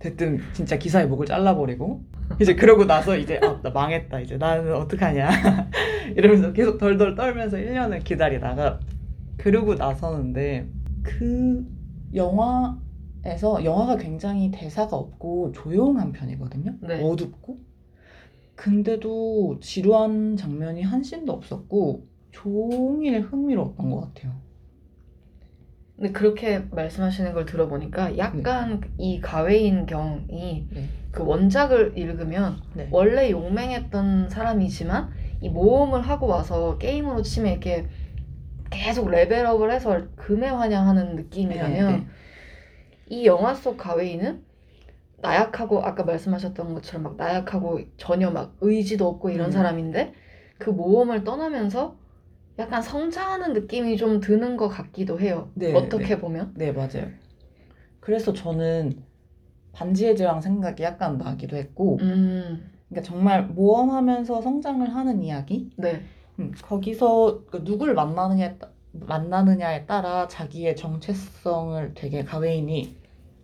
대뜸 0.00 0.40
진짜 0.52 0.78
기사의 0.78 1.08
목을 1.08 1.26
잘라버리고 1.26 2.02
이제 2.40 2.54
그러고 2.54 2.84
나서 2.84 3.16
이제 3.16 3.38
아 3.42 3.60
나 3.62 3.70
망했다 3.70 4.20
이제 4.20 4.36
나는 4.36 4.74
어떡하냐 4.74 5.28
이러면서 6.16 6.52
계속 6.52 6.78
덜덜 6.78 7.14
떨면서 7.14 7.56
1년을 7.56 8.04
기다리다가 8.04 8.80
그러고 9.36 9.74
나서는데 9.74 10.68
그 11.02 11.66
영화에서 12.14 13.64
영화가 13.64 13.96
굉장히 13.96 14.50
대사가 14.50 14.96
없고 14.96 15.52
조용한 15.52 16.12
편이거든요 16.12 16.74
네. 16.80 17.02
어둡고 17.02 17.58
근데도 18.54 19.58
지루한 19.60 20.36
장면이 20.36 20.82
한 20.82 21.02
씬도 21.02 21.32
없었고 21.32 22.06
종일 22.30 23.20
흥미로웠던 23.22 23.90
것 23.90 24.00
같아요 24.14 24.48
근데 25.98 26.12
그렇게 26.12 26.60
말씀하시는 26.70 27.32
걸 27.32 27.44
들어보니까 27.44 28.18
약간 28.18 28.80
이 28.98 29.20
가웨인 29.20 29.84
경이 29.84 30.68
네. 30.70 30.88
그 31.10 31.24
원작을 31.24 31.98
읽으면 31.98 32.60
네. 32.74 32.88
원래 32.92 33.32
용맹했던 33.32 34.28
사람이지만 34.28 35.10
이 35.40 35.48
모험을 35.48 36.02
하고 36.02 36.28
와서 36.28 36.78
게임으로 36.78 37.22
치면 37.22 37.50
이렇게 37.50 37.88
계속 38.70 39.10
레벨업을 39.10 39.72
해서 39.72 40.02
금해환영하는 40.14 41.16
느낌이라면 41.16 41.86
네, 41.90 41.96
네. 41.98 42.06
이 43.08 43.26
영화 43.26 43.54
속 43.54 43.76
가웨이는 43.76 44.44
나약하고 45.20 45.82
아까 45.82 46.04
말씀하셨던 46.04 46.74
것처럼 46.74 47.02
막 47.02 47.16
나약하고 47.16 47.80
전혀 47.96 48.30
막 48.30 48.54
의지도 48.60 49.08
없고 49.08 49.30
이런 49.30 49.46
음. 49.46 49.50
사람인데 49.50 50.12
그 50.58 50.70
모험을 50.70 51.24
떠나면서 51.24 51.97
약간 52.58 52.82
성장하는 52.82 53.52
느낌이 53.52 53.96
좀 53.96 54.20
드는 54.20 54.56
것 54.56 54.68
같기도 54.68 55.20
해요. 55.20 55.50
네, 55.54 55.72
어떻게 55.74 56.18
보면. 56.18 56.54
네, 56.56 56.72
맞아요. 56.72 57.08
그래서 58.00 58.32
저는 58.32 59.02
반지의 59.72 60.16
제왕 60.16 60.40
생각이 60.40 60.82
약간 60.82 61.18
나기도 61.18 61.56
했고, 61.56 61.98
음, 62.00 62.70
그러니까 62.88 63.08
정말 63.08 63.46
모험하면서 63.46 64.42
성장을 64.42 64.92
하는 64.92 65.22
이야기? 65.22 65.70
네, 65.76 66.02
음, 66.40 66.52
거기서 66.60 67.44
그 67.46 67.62
누굴 67.62 67.94
만나느냐에, 67.94 68.58
따- 68.58 68.70
만나느냐에 68.92 69.86
따라 69.86 70.26
자기의 70.26 70.74
정체성을 70.74 71.92
되게 71.94 72.24
가웨인이 72.24 72.96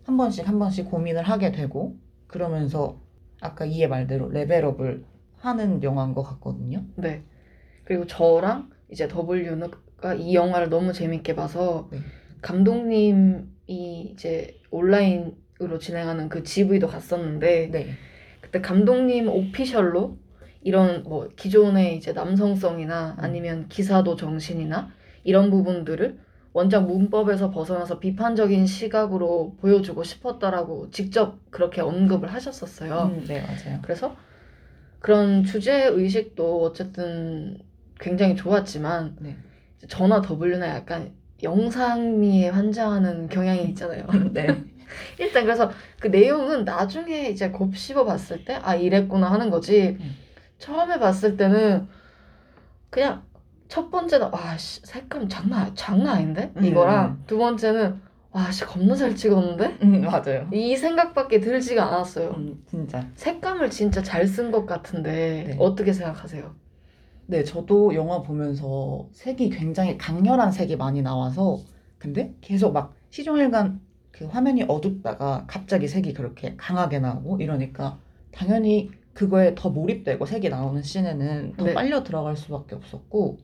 한 0.03 0.17
번씩 0.17 0.47
한 0.47 0.59
번씩 0.59 0.89
고민을 0.91 1.23
하게 1.23 1.51
되고, 1.53 1.95
그러면서 2.27 2.99
아까 3.39 3.65
이해 3.65 3.87
말대로 3.87 4.29
레벨업을 4.29 5.05
하는 5.37 5.81
영화인 5.83 6.13
것 6.13 6.23
같거든요. 6.23 6.83
네. 6.95 7.23
그리고 7.85 8.05
저랑 8.07 8.71
이제 8.89 9.07
W가 9.07 10.13
이 10.15 10.35
영화를 10.35 10.69
너무 10.69 10.93
재밌게 10.93 11.35
봐서 11.35 11.89
네. 11.91 11.99
감독님이 12.41 13.45
이제 13.67 14.59
온라인으로 14.69 15.79
진행하는 15.79 16.29
그 16.29 16.43
GV도 16.43 16.87
갔었는데 16.87 17.69
네. 17.71 17.87
그때 18.41 18.61
감독님 18.61 19.27
오피셜로 19.27 20.17
이런 20.61 21.03
뭐 21.03 21.29
기존의 21.35 21.97
이제 21.97 22.13
남성성이나 22.13 23.15
음. 23.19 23.23
아니면 23.23 23.67
기사도 23.67 24.15
정신이나 24.15 24.91
이런 25.23 25.49
부분들을 25.49 26.19
원작 26.53 26.87
문법에서 26.87 27.51
벗어나서 27.51 27.99
비판적인 27.99 28.65
시각으로 28.65 29.57
보여주고 29.59 30.03
싶었다라고 30.03 30.89
직접 30.89 31.39
그렇게 31.51 31.81
언급을 31.81 32.31
하셨었어요. 32.31 33.11
음, 33.13 33.25
네, 33.27 33.41
맞아요. 33.41 33.79
그래서 33.81 34.15
그런 34.99 35.43
주제 35.43 35.83
의식도 35.83 36.61
어쨌든 36.63 37.59
굉장히 37.99 38.35
좋았지만 38.35 39.17
네. 39.19 39.35
전화 39.87 40.21
W나 40.21 40.67
약간 40.69 41.11
영상미에 41.43 42.49
환장하는 42.49 43.27
경향이 43.29 43.63
있잖아요. 43.69 44.05
네. 44.33 44.47
일단 45.19 45.43
그래서 45.43 45.71
그 45.99 46.07
내용은 46.07 46.63
나중에 46.65 47.29
이제 47.29 47.49
곱씹어 47.49 48.05
봤을 48.05 48.45
때 48.45 48.55
아 48.61 48.75
이랬구나 48.75 49.31
하는 49.31 49.49
거지. 49.49 49.97
음. 49.99 50.15
처음에 50.59 50.99
봤을 50.99 51.35
때는 51.37 51.87
그냥 52.89 53.23
첫 53.67 53.89
번째는 53.89 54.29
와 54.31 54.55
씨 54.57 54.81
색감 54.85 55.27
장난 55.27 55.73
장난 55.75 56.15
아닌데 56.17 56.51
음. 56.57 56.63
이거랑 56.65 57.23
두 57.27 57.37
번째는 57.37 57.99
와씨 58.31 58.63
겁나 58.65 58.95
잘 58.95 59.15
찍었는데 59.15 59.77
음, 59.83 60.01
맞아요. 60.01 60.47
이 60.53 60.75
생각밖에 60.75 61.39
들지가 61.39 61.85
않았어요. 61.87 62.31
음, 62.37 62.63
진짜. 62.69 63.05
색감을 63.15 63.69
진짜 63.69 64.01
잘 64.01 64.25
쓴 64.27 64.51
것 64.51 64.65
같은데 64.65 65.45
네. 65.47 65.55
어떻게 65.59 65.91
생각하세요? 65.93 66.53
네, 67.27 67.43
저도 67.43 67.95
영화 67.95 68.21
보면서 68.21 69.07
색이 69.11 69.49
굉장히 69.49 69.97
강렬한 69.97 70.51
색이 70.51 70.75
많이 70.75 71.01
나와서 71.01 71.59
근데 71.97 72.33
계속 72.41 72.73
막 72.73 72.93
시종일관 73.09 73.81
그 74.11 74.25
화면이 74.25 74.63
어둡다가 74.67 75.45
갑자기 75.47 75.87
색이 75.87 76.13
그렇게 76.13 76.55
강하게 76.55 76.99
나오고 76.99 77.41
이러니까 77.41 77.99
당연히 78.31 78.91
그거에 79.13 79.55
더 79.55 79.69
몰입되고 79.69 80.25
색이 80.25 80.49
나오는 80.49 80.81
씬에는 80.81 81.53
더 81.57 81.65
네. 81.65 81.73
빨려 81.73 82.03
들어갈 82.03 82.35
수밖에 82.35 82.75
없었고 82.75 83.37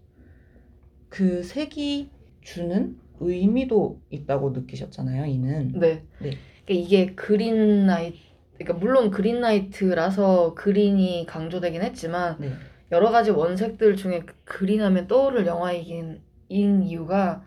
그 1.09 1.43
색이 1.43 2.09
주는 2.41 2.97
의미도 3.19 3.99
있다고 4.09 4.51
느끼셨잖아요, 4.51 5.25
이는. 5.25 5.73
네. 5.73 6.03
네. 6.19 6.37
그러니까 6.65 6.67
이게 6.67 7.13
그린라이트, 7.13 8.17
그러니까 8.57 8.73
물론 8.79 9.11
그린라이트라서 9.11 10.53
그린이 10.55 11.25
강조되긴 11.27 11.81
했지만 11.81 12.37
네. 12.39 12.51
여러 12.91 13.09
가지 13.11 13.31
원색들 13.31 13.95
중에 13.95 14.23
그린하면 14.43 15.07
떠오를 15.07 15.45
영화이긴 15.45 16.21
인 16.49 16.83
이유가 16.83 17.43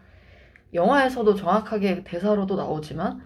영화에서도 0.73 1.35
정확하게 1.35 2.05
대사로도 2.05 2.57
나오지만 2.57 3.21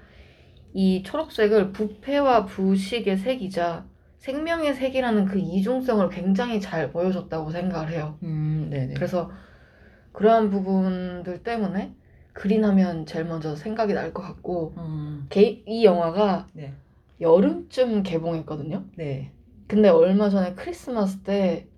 이 0.75 1.02
초록색을 1.02 1.72
부패와 1.72 2.44
부식의 2.46 3.16
색이자 3.16 3.87
생명의 4.18 4.75
색이라는 4.75 5.26
그 5.26 5.38
이중성을 5.38 6.08
굉장히 6.10 6.60
잘 6.60 6.90
보여줬다고 6.90 7.50
생각을 7.52 7.90
해요. 7.90 8.18
음, 8.25 8.66
네네. 8.68 8.94
그래서 8.94 9.30
그러한 10.12 10.50
부분들 10.50 11.42
때문에 11.44 11.94
그린하면 12.32 13.06
제일 13.06 13.25
먼저 13.25 13.54
생각이 13.54 13.94
날 13.94 14.12
것 14.12 14.22
같고 14.22 14.75
음, 14.76 15.26
게- 15.30 15.62
이 15.66 15.84
영화가 15.84 16.48
네. 16.52 16.75
여름쯤 17.20 18.02
개봉했거든요. 18.02 18.84
네. 18.96 19.32
근데 19.68 19.88
얼마 19.88 20.28
전에 20.30 20.54
크리스마스 20.54 21.18
때 21.20 21.68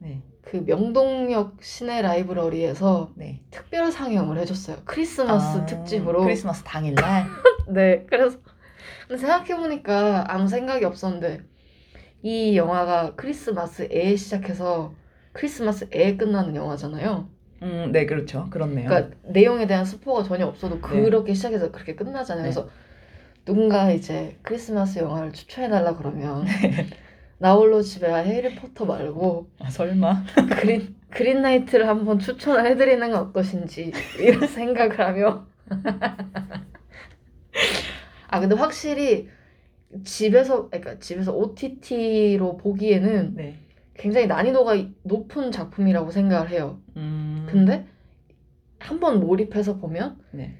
그 0.50 0.56
네. 0.56 0.64
명동역 0.64 1.58
시내 1.60 2.02
라이브러리에서 2.02 3.12
네. 3.14 3.40
특별 3.52 3.92
상영을 3.92 4.36
해줬어요. 4.38 4.78
크리스마스 4.84 5.58
아, 5.58 5.66
특집으로. 5.66 6.24
크리스마스 6.24 6.64
당일날. 6.64 7.26
네, 7.68 8.04
그래서 8.08 8.38
근데 9.06 9.20
생각해 9.20 9.56
보니까 9.56 10.24
아무 10.26 10.48
생각이 10.48 10.84
없었는데 10.84 11.42
이 12.22 12.56
영화가 12.56 13.14
크리스마스에 13.14 14.16
시작해서 14.16 14.92
크리스마스에 15.32 16.16
끝나는 16.16 16.56
영화잖아요. 16.56 17.28
음, 17.62 17.90
네, 17.92 18.06
그렇죠. 18.06 18.48
그렇네요. 18.50 18.88
그러니까 18.88 19.16
내용에 19.22 19.68
대한 19.68 19.84
스포가 19.84 20.24
전혀 20.24 20.46
없어도 20.46 20.80
네. 20.80 20.80
그렇게 20.80 21.32
시작해서 21.32 21.70
그렇게 21.70 21.94
끝나잖아요. 21.94 22.42
네. 22.42 22.50
그래서 22.52 22.68
누군가 23.44 23.92
이제 23.92 24.36
크리스마스 24.42 24.98
영화를 24.98 25.32
추천해 25.32 25.68
달라 25.68 25.94
그러면 25.94 26.44
네. 26.44 26.88
나 27.40 27.54
홀로 27.54 27.80
집에 27.82 28.06
해리포터 28.12 28.84
말고 28.84 29.48
아, 29.60 29.70
설마? 29.70 30.24
그린 30.60 30.94
그린라이트를 31.10 31.88
한번 31.88 32.18
추천을 32.20 32.66
해드리는 32.70 33.10
건 33.10 33.28
어떠신지 33.28 33.92
이런 34.20 34.46
생각을 34.46 35.00
하며 35.00 35.46
아 38.28 38.40
근데 38.40 38.54
확실히 38.54 39.28
집에서 40.04 40.68
그러니까 40.68 40.98
집에서 41.00 41.32
OTT로 41.34 42.56
보기에는 42.58 43.34
네. 43.36 43.58
굉장히 43.94 44.26
난이도가 44.28 44.74
높은 45.04 45.50
작품이라고 45.52 46.10
생각을 46.10 46.50
해요. 46.50 46.80
음, 46.96 47.46
근데 47.50 47.86
한 48.78 48.98
번 49.00 49.20
몰입해서 49.20 49.78
보면 49.78 50.18
네. 50.32 50.54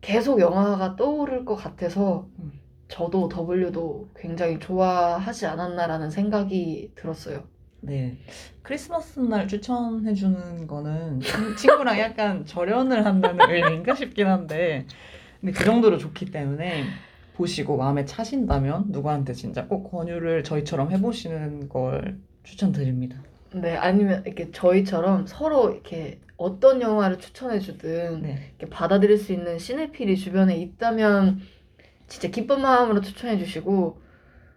계속 0.00 0.40
영화가 0.40 0.96
떠오를 0.96 1.44
것 1.44 1.54
같아서 1.56 2.28
음. 2.38 2.52
저도 2.94 3.28
W도 3.28 4.08
굉장히 4.14 4.60
좋아하지 4.60 5.46
않았나라는 5.46 6.10
생각이 6.10 6.92
들었어요. 6.94 7.42
네. 7.80 8.18
크리스마스 8.62 9.18
날 9.18 9.48
추천해주는 9.48 10.68
거는 10.68 11.18
친- 11.18 11.56
친구랑 11.56 11.98
약간 11.98 12.46
절연을 12.46 13.04
한다는 13.04 13.50
의미인가 13.50 13.96
싶긴 13.96 14.28
한데, 14.28 14.86
근데 15.40 15.52
그 15.52 15.64
정도로 15.64 15.98
좋기 15.98 16.26
때문에 16.26 16.84
보시고 17.34 17.76
마음에 17.78 18.04
차신다면 18.04 18.84
누구한테 18.90 19.32
진짜 19.32 19.66
꼭 19.66 19.90
권유를 19.90 20.44
저희처럼 20.44 20.92
해보시는 20.92 21.68
걸 21.68 22.20
추천드립니다. 22.44 23.16
네, 23.54 23.76
아니면 23.76 24.22
이렇게 24.24 24.52
저희처럼 24.52 25.26
서로 25.26 25.72
이렇게 25.72 26.20
어떤 26.36 26.80
영화를 26.80 27.18
추천해주든 27.18 28.22
네. 28.22 28.52
이렇게 28.56 28.70
받아들일 28.72 29.18
수 29.18 29.32
있는 29.32 29.58
시네필이 29.58 30.16
주변에 30.16 30.56
있다면 30.58 31.40
진짜 32.08 32.28
기쁜 32.28 32.60
마음으로 32.62 33.00
추천해 33.00 33.38
주시고 33.38 34.00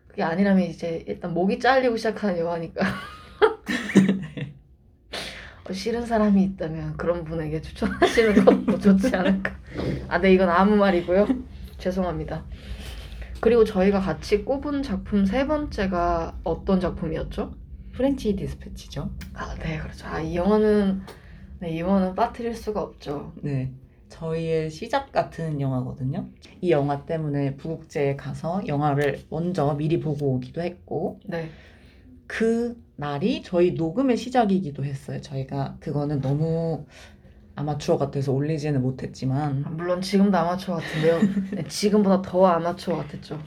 그게 0.07 0.23
아니라면 0.23 0.63
이제 0.63 1.03
일단 1.07 1.33
목이 1.33 1.59
잘리고 1.59 1.97
시작하는 1.97 2.39
영화니까 2.39 2.85
어, 5.69 5.73
싫은 5.73 6.05
사람이 6.05 6.41
있다면 6.43 6.97
그런 6.97 7.23
분에게 7.25 7.61
추천하시는 7.61 8.45
것도 8.45 8.79
좋지 8.79 9.15
않을까 9.15 9.55
아 10.07 10.19
네 10.19 10.33
이건 10.33 10.49
아무 10.49 10.75
말이고요 10.75 11.27
죄송합니다 11.77 12.45
그리고 13.41 13.63
저희가 13.63 13.99
같이 13.99 14.43
꼽은 14.43 14.81
작품 14.81 15.25
세 15.25 15.45
번째가 15.45 16.39
어떤 16.43 16.79
작품이었죠? 16.79 17.53
프렌치 17.93 18.35
디스패치죠. 18.35 19.09
아네 19.33 19.79
그렇죠 19.79 20.07
아 20.07 20.21
이 20.21 20.35
영화는 20.35 21.01
네, 21.59 21.71
이 21.71 21.79
영화는 21.79 22.15
빠뜨릴 22.15 22.55
수가 22.55 22.81
없죠 22.81 23.33
네. 23.41 23.71
저희의 24.09 24.69
시작 24.69 25.11
같은 25.11 25.59
영화거든요. 25.61 26.29
이 26.61 26.71
영화 26.71 27.05
때문에 27.05 27.55
부국제에 27.57 28.15
가서 28.15 28.61
영화를 28.67 29.21
먼저 29.29 29.73
미리 29.75 29.99
보고 29.99 30.33
오기도 30.35 30.61
했고, 30.61 31.19
네 31.25 31.49
그 32.27 32.81
날이 32.97 33.41
저희 33.41 33.71
녹음의 33.71 34.17
시작이기도 34.17 34.83
했어요. 34.83 35.21
저희가 35.21 35.77
그거는 35.79 36.21
너무 36.21 36.85
아마추어 37.55 37.97
같아서 37.97 38.33
올리지는 38.33 38.81
못했지만 38.81 39.63
아, 39.65 39.69
물론 39.69 40.01
지금도 40.01 40.37
아마추어 40.37 40.75
같은데요. 40.75 41.19
네, 41.55 41.63
지금보다 41.67 42.21
더 42.21 42.45
아마추어 42.45 42.97
같았죠. 42.97 43.39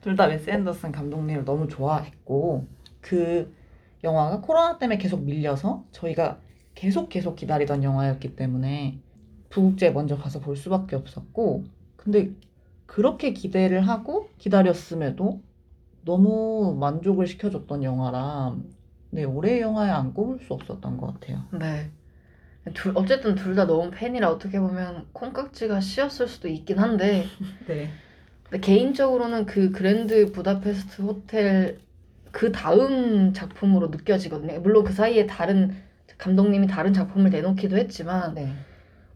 둘 0.00 0.16
다 0.16 0.24
웨스 0.26 0.48
앤더슨 0.50 0.92
감독님을 0.92 1.44
너무 1.44 1.68
좋아했고 1.68 2.66
그 3.02 3.54
영화가 4.02 4.40
코로나 4.40 4.78
때문에 4.78 4.96
계속 4.98 5.22
밀려서 5.22 5.84
저희가 5.92 6.40
계속 6.74 7.10
계속 7.10 7.36
기다리던 7.36 7.84
영화였기 7.84 8.34
때문에 8.36 8.98
부국제에 9.50 9.90
먼저 9.92 10.16
가서 10.18 10.40
볼 10.40 10.56
수밖에 10.56 10.96
없었고 10.96 11.64
근데 11.96 12.34
그렇게 12.86 13.32
기대를 13.34 13.88
하고 13.88 14.30
기다렸음에도 14.38 15.42
너무 16.02 16.76
만족을 16.80 17.26
시켜줬던 17.28 17.84
영화라 17.84 18.56
네 19.10 19.24
올해 19.24 19.60
영화에 19.60 19.90
안 19.90 20.14
꼽을 20.14 20.40
수 20.40 20.54
없었던 20.54 20.96
것 20.98 21.14
같아요. 21.20 21.44
네. 21.52 21.92
둘, 22.74 22.92
어쨌든 22.96 23.34
둘 23.34 23.54
다 23.56 23.66
너무 23.66 23.90
팬이라 23.92 24.30
어떻게 24.30 24.60
보면 24.60 25.08
콩깍지가 25.12 25.80
씌었을 25.80 26.28
수도 26.28 26.48
있긴 26.48 26.78
한데 26.78 27.26
네. 27.66 27.90
근데 28.44 28.60
개인적으로는 28.60 29.46
그 29.46 29.70
그랜드 29.70 30.32
부다페스트 30.32 31.02
호텔 31.02 31.78
그 32.32 32.52
다음 32.52 33.32
작품으로 33.32 33.88
느껴지거든요. 33.88 34.60
물론 34.60 34.84
그 34.84 34.92
사이에 34.92 35.26
다른 35.26 35.76
감독님이 36.18 36.66
다른 36.66 36.92
작품을 36.92 37.30
내놓기도 37.30 37.76
했지만 37.78 38.34
네. 38.34 38.54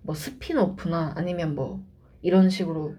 뭐 0.04 0.14
스피노프나 0.14 1.14
아니면 1.16 1.54
뭐 1.54 1.82
이런 2.22 2.50
식으로 2.50 2.94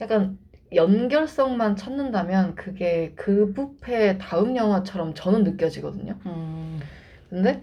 약간 0.00 0.38
연결성만 0.74 1.76
찾는다면 1.76 2.54
그게 2.54 3.12
그 3.16 3.52
부패 3.52 4.16
다음 4.18 4.56
영화처럼 4.56 5.14
저는 5.14 5.42
느껴지거든요. 5.44 6.16
음, 6.26 6.80
근데 7.28 7.62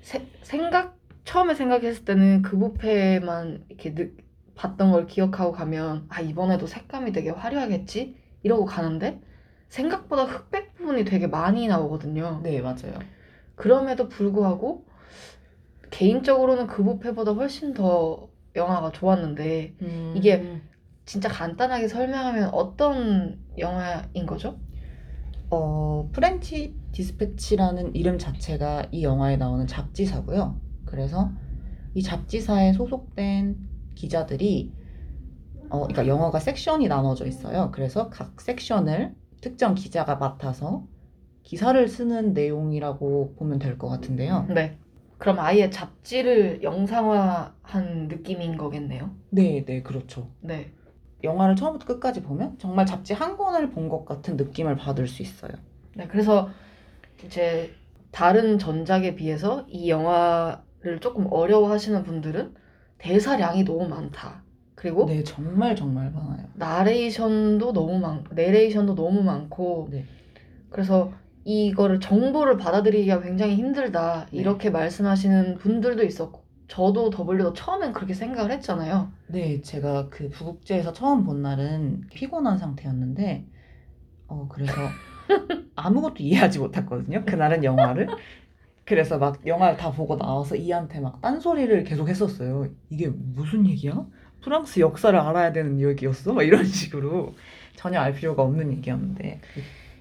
세- 0.00 0.26
생각 0.42 0.96
처음에 1.24 1.54
생각했을 1.54 2.04
때는 2.04 2.42
그 2.42 2.56
부패만 2.58 3.64
이렇게 3.68 3.94
느, 3.94 4.10
봤던 4.54 4.92
걸 4.92 5.06
기억하고 5.06 5.52
가면 5.52 6.06
아 6.08 6.20
이번에도 6.20 6.66
색감이 6.66 7.12
되게 7.12 7.30
화려하겠지 7.30 8.16
이러고 8.44 8.64
가는데 8.64 9.20
생각보다 9.68 10.24
흑백 10.24 10.74
부분이 10.74 11.04
되게 11.04 11.26
많이 11.26 11.66
나오거든요. 11.66 12.40
네 12.42 12.60
맞아요. 12.60 12.94
그럼에도 13.56 14.08
불구하고 14.08 14.84
개인적으로는 15.92 16.66
그부페보다 16.68 17.32
훨씬 17.34 17.74
더 17.74 18.30
영화가 18.56 18.92
좋았는데 18.92 19.76
음, 19.82 20.12
이게 20.14 20.50
진짜 21.06 21.28
간단하게 21.28 21.88
설명하면 21.88 22.50
어떤 22.54 23.44
영화인 23.58 24.26
거죠? 24.26 24.60
어, 25.50 26.10
프렌치 26.12 26.80
디스패치라는 26.92 27.94
이름 27.94 28.18
자체가 28.18 28.88
이 28.92 29.04
영화에 29.04 29.36
나오는 29.36 29.66
잡지사고요. 29.66 30.60
그래서 30.84 31.32
이 31.94 32.02
잡지사에 32.02 32.72
소속된 32.74 33.58
기자들이 33.94 34.74
어, 35.70 35.80
그러니까 35.88 36.06
영화가 36.06 36.40
섹션이 36.40 36.88
나눠져 36.88 37.26
있어요. 37.26 37.70
그래서 37.72 38.10
각 38.10 38.40
섹션을 38.40 39.14
특정 39.40 39.74
기자가 39.74 40.16
맡아서 40.16 40.86
기사를 41.42 41.88
쓰는 41.88 42.34
내용이라고 42.34 43.36
보면 43.36 43.58
될 43.58 43.78
것 43.78 43.88
같은데요. 43.88 44.46
네. 44.50 44.78
그럼 45.22 45.38
아예 45.38 45.70
잡지를 45.70 46.62
영상화한 46.64 48.08
느낌인 48.08 48.56
거겠네요. 48.56 49.14
네, 49.30 49.64
네, 49.64 49.82
그렇죠. 49.82 50.28
네. 50.40 50.72
영화를 51.22 51.54
처음부터 51.54 51.86
끝까지 51.86 52.22
보면 52.22 52.58
정말 52.58 52.84
잡지 52.86 53.12
한 53.14 53.36
권을 53.36 53.70
본 53.70 53.88
것 53.88 54.04
같은 54.04 54.36
느낌을 54.36 54.74
받을 54.76 55.06
수 55.06 55.22
있어요. 55.22 55.52
네. 55.94 56.08
그래서 56.08 56.50
이제 57.24 57.72
다른 58.10 58.58
전작에 58.58 59.14
비해서 59.14 59.64
이 59.68 59.88
영화를 59.88 60.98
조금 61.00 61.26
어려워하시는 61.30 62.02
분들은 62.02 62.54
대사량이 62.98 63.64
너무 63.64 63.88
많다. 63.88 64.42
그리고 64.74 65.06
네, 65.06 65.22
정말 65.22 65.76
정말 65.76 66.10
많아요. 66.10 66.48
나레이션도 66.54 67.72
너무 67.72 68.00
많, 68.00 68.24
내레이션도 68.32 68.96
너무 68.96 69.22
많고, 69.22 69.88
네. 69.92 70.04
그래서 70.70 71.12
이거를 71.44 72.00
정보를 72.00 72.56
받아들이기가 72.56 73.20
굉장히 73.20 73.56
힘들다 73.56 74.26
네. 74.30 74.38
이렇게 74.38 74.70
말씀하시는 74.70 75.58
분들도 75.58 76.04
있었고 76.04 76.42
저도 76.68 77.10
더블유도 77.10 77.52
처음엔 77.52 77.92
그렇게 77.92 78.14
생각을 78.14 78.50
했잖아요. 78.52 79.12
네, 79.26 79.60
제가 79.60 80.08
그 80.08 80.30
부국제에서 80.30 80.94
처음 80.94 81.22
본 81.24 81.42
날은 81.42 82.04
피곤한 82.10 82.56
상태였는데, 82.56 83.44
어, 84.28 84.48
그래서 84.48 84.72
아무것도 85.76 86.16
이해하지 86.20 86.60
못했거든요. 86.60 87.24
그날은 87.26 87.64
영화를. 87.64 88.08
그래서 88.86 89.18
막 89.18 89.46
영화를 89.46 89.76
다 89.76 89.92
보고 89.92 90.16
나와서 90.16 90.56
이한테 90.56 91.00
막 91.00 91.20
딴소리를 91.20 91.84
계속 91.84 92.08
했었어요. 92.08 92.68
이게 92.88 93.08
무슨 93.08 93.68
얘기야? 93.68 94.06
프랑스 94.40 94.80
역사를 94.80 95.16
알아야 95.18 95.52
되는 95.52 95.78
얘기였어? 95.78 96.32
막 96.32 96.42
이런 96.42 96.64
식으로 96.64 97.34
전혀 97.76 98.00
알 98.00 98.14
필요가 98.14 98.42
없는 98.42 98.72
얘기였는데. 98.72 99.40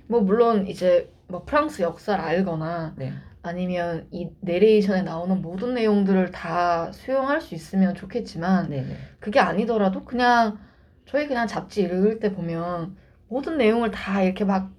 뭐 0.08 0.21
물론 0.21 0.67
이제 0.67 1.12
뭐 1.32 1.44
프랑스 1.46 1.82
역사를 1.82 2.24
알거나 2.24 2.94
네, 2.98 3.13
아니면 3.41 4.08
이 4.12 4.30
내레이션에 4.41 5.02
나오는 5.02 5.41
모든 5.41 5.74
내용들을 5.74 6.32
다 6.32 6.91
수용할 6.91 7.41
수 7.41 7.56
있으면 7.56 7.96
좋겠지만 7.96 8.70
네, 8.70 8.84
네. 8.84 8.96
그게 9.20 9.39
아니더라도 9.39 10.04
그냥 10.04 10.60
저희 11.06 11.28
그냥 11.28 11.48
잡지 11.48 11.82
읽을 11.84 12.20
때 12.20 12.34
보면 12.34 12.98
모든 13.28 13.58
내용을 13.58 13.91
다 13.91 14.22
이렇게 14.22 14.46
막 14.46 14.72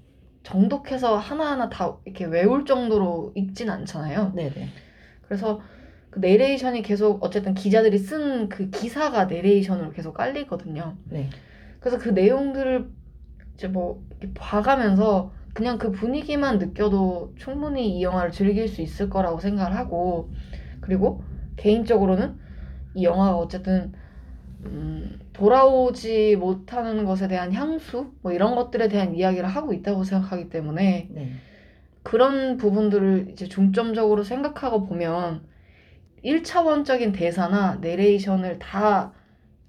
정독해서 0.43 1.17
하나하나 1.19 1.69
다 1.69 1.97
이렇게 2.05 2.25
외울 2.25 2.65
정도로 2.67 3.33
읽진 3.35 3.71
않잖아요. 3.71 4.33
네, 4.35 4.51
네. 4.51 4.69
그래서 5.23 5.61
그 6.11 6.19
내레이션이 6.19 6.83
계속 6.83 7.25
어쨌든 7.25 7.55
기자들이 7.55 7.99
쓴 7.99 8.49
그 8.49 8.71
기사가 8.71 9.27
내레이션으로 9.27 9.91
계속 9.93 10.15
깔리거든요. 10.15 10.97
네. 11.05 11.31
그래서 11.81 11.99
그 11.99 12.11
내용들을 12.11 12.91
이제 13.55 13.69
뭐 13.69 14.05
이렇게 14.21 14.35
봐가면서 14.35 15.33
그냥 15.53 15.79
그 15.79 15.91
분위기만 15.91 16.59
느껴도 16.59 17.35
충분히 17.37 17.99
이 17.99 18.03
영화를 18.03 18.33
즐길 18.33 18.69
수 18.69 18.81
있을 18.81 19.11
거라고 19.11 19.39
생각을 19.39 19.77
하고 19.77 20.31
그리고 20.81 21.23
개인적으로는 21.57 22.39
이 22.95 23.05
영화가 23.05 23.37
어쨌든 23.37 23.93
음, 24.65 25.19
돌아오지 25.33 26.37
못하는 26.37 27.05
것에 27.05 27.29
대한 27.29 27.53
향수 27.53 28.13
뭐 28.23 28.33
이런 28.33 28.55
것들에 28.55 28.89
대한 28.89 29.15
이야기를 29.15 29.49
하고 29.49 29.73
있다고 29.73 30.05
생각하기 30.05 30.49
때문에 30.49 31.09
네. 31.11 31.33
그런 32.03 32.57
부분들을 32.57 33.29
이제 33.31 33.49
중점적으로 33.49 34.23
생각하고 34.23 34.87
보면 34.87 35.47
1차원적인 36.25 37.13
대사나 37.13 37.77
내레이션을 37.81 38.59
다 38.59 39.13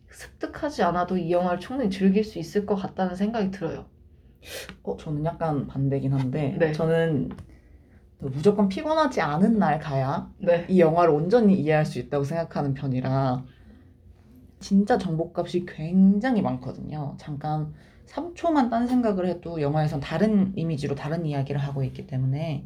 습득하지 0.09 0.83
않아도 0.83 1.17
이 1.17 1.31
영화를 1.31 1.59
충분히 1.59 1.89
즐길 1.89 2.23
수 2.23 2.37
있을 2.39 2.65
것 2.65 2.75
같다는 2.75 3.15
생각이 3.15 3.51
들어요. 3.51 3.85
어, 4.83 4.97
저는 4.97 5.25
약간 5.25 5.67
반대긴 5.67 6.13
한데, 6.13 6.55
네. 6.59 6.71
저는 6.71 7.29
무조건 8.19 8.69
피곤하지 8.69 9.21
않은 9.21 9.57
날 9.59 9.79
가야 9.79 10.31
네. 10.37 10.65
이 10.69 10.79
영화를 10.79 11.13
온전히 11.13 11.59
이해할 11.59 11.85
수 11.85 11.99
있다고 11.99 12.23
생각하는 12.23 12.73
편이라 12.73 13.43
진짜 14.59 14.97
정보값이 14.97 15.65
굉장히 15.65 16.41
많거든요. 16.41 17.15
잠깐 17.19 17.73
3초만 18.05 18.69
딴 18.69 18.87
생각을 18.87 19.27
해도 19.27 19.61
영화에선 19.61 19.99
다른 19.99 20.53
이미지로 20.55 20.95
다른 20.95 21.25
이야기를 21.25 21.59
하고 21.59 21.83
있기 21.83 22.07
때문에 22.07 22.65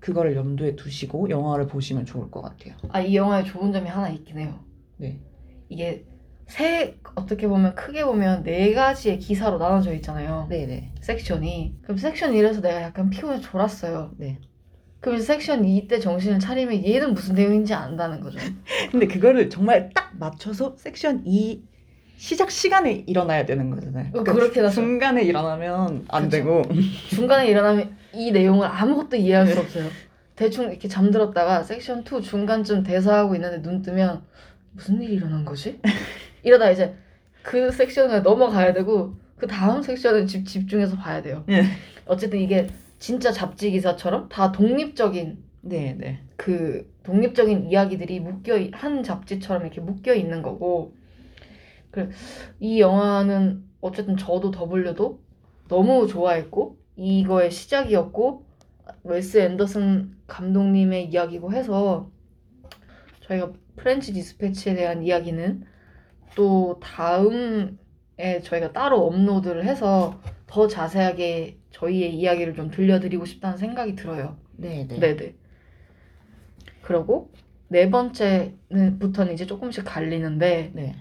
그거를 0.00 0.36
염두에 0.36 0.76
두시고 0.76 1.28
영화를 1.28 1.66
보시면 1.66 2.06
좋을 2.06 2.30
것 2.30 2.40
같아요. 2.40 2.76
아, 2.88 3.00
이 3.00 3.14
영화에 3.14 3.44
좋은 3.44 3.72
점이 3.72 3.88
하나 3.88 4.08
있긴 4.08 4.38
해요. 4.38 4.64
네. 4.96 5.20
이게 5.68 6.06
세, 6.46 6.96
어떻게 7.14 7.48
보면 7.48 7.74
크게 7.74 8.04
보면 8.04 8.44
네 8.44 8.72
가지의 8.72 9.18
기사로 9.18 9.58
나눠져 9.58 9.92
있잖아요. 9.94 10.46
네네. 10.48 10.92
섹션이. 11.00 11.74
그럼 11.82 11.98
섹션 11.98 12.32
1에서 12.32 12.60
내가 12.60 12.82
약간 12.82 13.10
피곤해 13.10 13.40
졸았어요. 13.40 14.12
네. 14.16 14.38
그럼 15.00 15.20
섹션 15.20 15.64
2 15.64 15.88
때 15.88 15.98
정신을 15.98 16.38
차리면 16.38 16.84
얘는 16.84 17.14
무슨 17.14 17.34
내용인지 17.34 17.74
안다는 17.74 18.20
거죠. 18.20 18.38
근데 18.90 19.06
그거를 19.06 19.50
정말 19.50 19.90
딱 19.94 20.12
맞춰서 20.18 20.74
섹션 20.78 21.22
2 21.26 21.62
시작 22.16 22.50
시간에 22.50 23.04
일어나야 23.06 23.44
되는 23.44 23.68
거잖아요. 23.70 24.10
어, 24.14 24.24
그렇게 24.24 24.60
해놨어요. 24.60 24.70
중간에 24.74 25.22
일어나면 25.22 26.06
안 26.08 26.24
그쵸. 26.24 26.36
되고. 26.38 26.62
중간에 27.10 27.48
일어나면 27.48 27.96
이 28.14 28.32
내용을 28.32 28.66
아무것도 28.66 29.16
이해할 29.16 29.46
수 29.46 29.60
없어요. 29.60 29.90
대충 30.34 30.70
이렇게 30.70 30.88
잠들었다가 30.88 31.62
섹션 31.62 32.04
2 32.04 32.22
중간쯤 32.22 32.84
대사하고 32.84 33.34
있는데 33.34 33.60
눈 33.62 33.82
뜨면 33.82 34.22
무슨 34.72 35.00
일이 35.02 35.14
일어난 35.14 35.44
거지? 35.44 35.80
이러다 36.46 36.70
이제 36.70 36.94
그 37.42 37.72
섹션을 37.72 38.22
넘어가야 38.22 38.72
되고 38.72 39.16
그 39.36 39.48
다음 39.48 39.82
섹션을 39.82 40.26
집, 40.28 40.46
집중해서 40.46 40.96
봐야 40.96 41.20
돼요. 41.20 41.42
네. 41.48 41.64
어쨌든 42.06 42.38
이게 42.38 42.68
진짜 43.00 43.32
잡지 43.32 43.72
기사처럼 43.72 44.28
다 44.28 44.52
독립적인 44.52 45.42
네 45.62 45.96
네. 45.98 46.20
그 46.36 46.88
독립적인 47.02 47.68
이야기들이 47.70 48.20
묶여 48.20 48.56
있- 48.56 48.70
한 48.72 49.02
잡지처럼 49.02 49.62
이렇게 49.62 49.80
묶여 49.80 50.14
있는 50.14 50.40
거고 50.40 50.94
그래 51.90 52.10
이 52.60 52.80
영화는 52.80 53.64
어쨌든 53.80 54.16
저도 54.16 54.52
더블유도 54.52 55.20
너무 55.68 56.06
좋아했고 56.06 56.78
이거의 56.94 57.50
시작이었고 57.50 58.44
웨스 59.02 59.38
앤더슨 59.38 60.16
감독님의 60.28 61.06
이야기고 61.06 61.52
해서 61.52 62.08
저희가 63.22 63.52
프렌치 63.74 64.12
디스패치에 64.12 64.76
대한 64.76 65.02
이야기는 65.02 65.64
또 66.36 66.78
다음에 66.80 67.72
저희가 68.44 68.72
따로 68.72 69.04
업로드를 69.06 69.64
해서 69.64 70.20
더 70.46 70.68
자세하게 70.68 71.58
저희의 71.72 72.14
이야기를 72.14 72.54
좀 72.54 72.70
들려드리고 72.70 73.24
싶다는 73.24 73.56
생각이 73.58 73.96
들어요. 73.96 74.36
네네. 74.56 75.00
네네. 75.00 75.34
그리고 76.82 77.32
네 77.68 77.90
번째는부터는 77.90 79.34
이제 79.34 79.44
조금씩 79.46 79.84
갈리는데 79.84 80.70
네. 80.74 80.94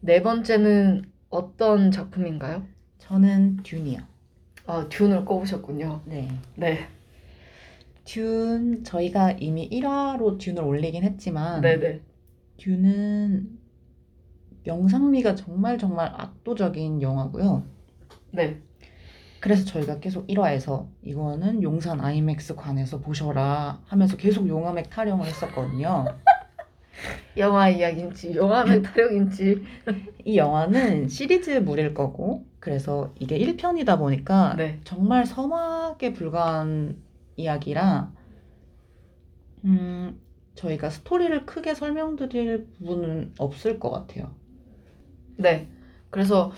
네 0.00 0.22
번째는 0.22 1.10
어떤 1.28 1.90
작품인가요? 1.90 2.64
저는 2.98 3.64
듄이요. 3.64 3.98
아 4.66 4.86
듄을 4.88 5.24
꼽으셨군요. 5.24 6.02
네. 6.04 6.28
네, 6.54 6.86
듄 8.04 8.82
저희가 8.84 9.32
이미 9.32 9.68
1화로 9.70 10.38
듄을 10.38 10.62
올리긴 10.62 11.02
했지만 11.04 11.62
네네. 11.62 12.02
듄은 12.58 13.57
영상미가 14.68 15.34
정말 15.34 15.78
정말 15.78 16.12
압도적인 16.14 17.02
영화고요. 17.02 17.64
네, 18.30 18.60
그래서 19.40 19.64
저희가 19.64 19.98
계속 19.98 20.26
1화에서 20.28 20.86
이거는 21.02 21.62
용산 21.62 22.00
아이맥스 22.00 22.54
관에서 22.54 23.00
보셔라 23.00 23.80
하면서 23.86 24.16
계속 24.16 24.46
용화맥 24.46 24.90
타령을 24.90 25.26
했었거든요. 25.26 26.04
영화 27.38 27.68
이야기인지 27.68 28.34
영화의 28.34 28.82
타령인지. 28.82 29.64
이 30.24 30.36
영화는 30.36 31.08
시리즈물일 31.08 31.94
거고 31.94 32.44
그래서 32.60 33.14
이게 33.18 33.38
1편이다 33.38 33.98
보니까 33.98 34.54
네, 34.56 34.80
정말 34.84 35.24
서막에 35.24 36.12
불과한 36.12 37.00
이야기라 37.36 38.12
음, 39.64 40.20
저희가 40.56 40.90
스토리를 40.90 41.46
크게 41.46 41.74
설명드릴 41.74 42.66
부분은 42.78 43.34
없을 43.38 43.78
것 43.78 43.90
같아요. 43.90 44.34
네. 45.38 45.68
그래서 46.10 46.52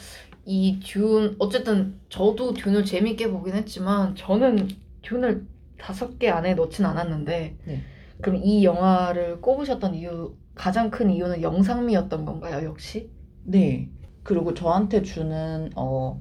이 0.47 0.81
듄 0.83 1.37
어쨌든 1.39 2.01
저도 2.09 2.55
듄을 2.55 2.85
재밌게 2.85 3.31
보긴 3.31 3.55
했지만 3.55 4.15
저는 4.17 4.69
듄을 5.03 5.47
다섯 5.79 6.19
개 6.19 6.29
안에 6.29 6.55
넣진 6.55 6.85
않았는데 6.87 7.59
네. 7.67 7.83
그럼 8.21 8.41
이 8.45 8.65
영화를 8.65 9.41
꼽으셨던 9.41 9.95
이유 9.95 10.37
가장 10.55 10.91
큰 10.91 11.11
이유는 11.11 11.43
영상미였던 11.43 12.25
건가요 12.27 12.67
역시? 12.67 13.11
네. 13.45 13.91
그리고 14.23 14.55
저한테 14.55 15.03
주는 15.03 15.71
어, 15.77 16.21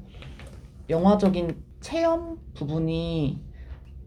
영화적인 0.89 1.63
체험 1.81 2.37
부분이 2.55 3.41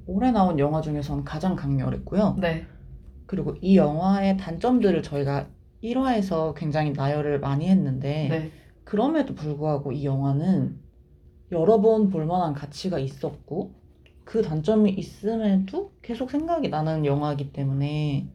올해 0.06 0.30
나온 0.32 0.58
영화 0.58 0.80
중에선 0.80 1.24
가장 1.24 1.56
강렬했고요. 1.56 2.36
네. 2.40 2.66
그리고 3.26 3.56
이 3.60 3.76
영화의 3.76 4.36
단점들을 4.36 5.02
저희가 5.02 5.48
1화에서 5.82 6.54
굉장히 6.54 6.92
나열을 6.92 7.40
많이 7.40 7.68
했는데 7.68 8.28
네. 8.28 8.50
그럼에도 8.84 9.34
불구하고 9.34 9.92
이 9.92 10.04
영화는 10.04 10.78
여러 11.50 11.80
번 11.80 12.10
볼만한 12.10 12.54
가치가 12.54 12.98
있었고 12.98 13.72
그 14.24 14.42
단점이 14.42 14.90
있음에도 14.92 15.92
계속 16.02 16.30
생각이 16.30 16.68
나는 16.68 17.04
영화이기 17.04 17.52
때문에 17.52 18.28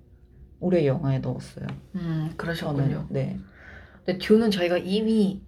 올해 0.59 0.85
영화에 0.85 1.19
넣었어요. 1.19 1.67
음, 1.95 2.33
그러셨군요. 2.35 2.77
저는 2.77 3.05
네. 3.09 3.39
근데 4.05 4.19
듀는 4.19 4.51
저희가 4.51 4.77
이미 4.77 5.41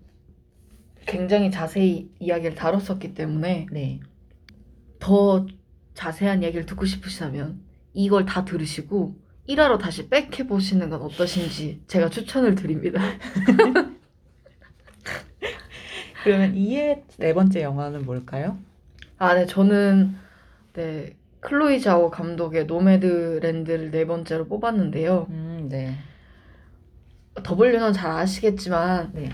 굉장히 1.05 1.51
자세히 1.51 2.09
이야기를 2.19 2.55
다뤘었기 2.55 3.13
때문에 3.13 3.67
네. 3.71 3.99
더 4.99 5.45
자세한 5.93 6.43
이야기를 6.43 6.65
듣고 6.65 6.85
싶으시다면 6.85 7.61
이걸 7.93 8.25
다 8.25 8.45
들으시고 8.45 9.15
1화로 9.49 9.79
다시 9.79 10.07
백해 10.09 10.47
보시는 10.47 10.89
건 10.89 11.01
어떠신지 11.01 11.81
제가 11.87 12.09
추천을 12.09 12.55
드립니다. 12.55 13.01
그러면 16.23 16.55
이의 16.55 17.03
네 17.17 17.33
번째 17.33 17.63
영화는 17.63 18.05
뭘까요? 18.05 18.59
아, 19.17 19.33
네, 19.33 19.45
저는 19.47 20.15
네 20.73 21.15
클로이 21.39 21.81
자오 21.81 22.11
감독의 22.11 22.65
노매드랜드를 22.65 23.91
네 23.91 24.05
번째로 24.05 24.47
뽑았는데요. 24.47 25.27
음, 25.29 25.67
네. 25.69 25.95
W는 27.43 27.93
잘 27.93 28.11
아시겠지만 28.11 29.11
네. 29.13 29.29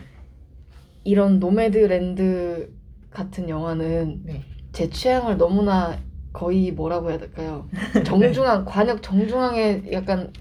이런 1.04 1.40
노매드랜드 1.40 2.72
같은 3.10 3.50
영화는 3.50 4.22
네. 4.24 4.46
제 4.72 4.90
취향을 4.90 5.38
너무나 5.38 5.98
거의 6.36 6.72
뭐라고 6.72 7.10
해야 7.10 7.18
될까요? 7.18 7.70
정중앙 8.04 8.66
과녁 8.68 9.02
정중앙에 9.02 9.84
약간 9.94 10.34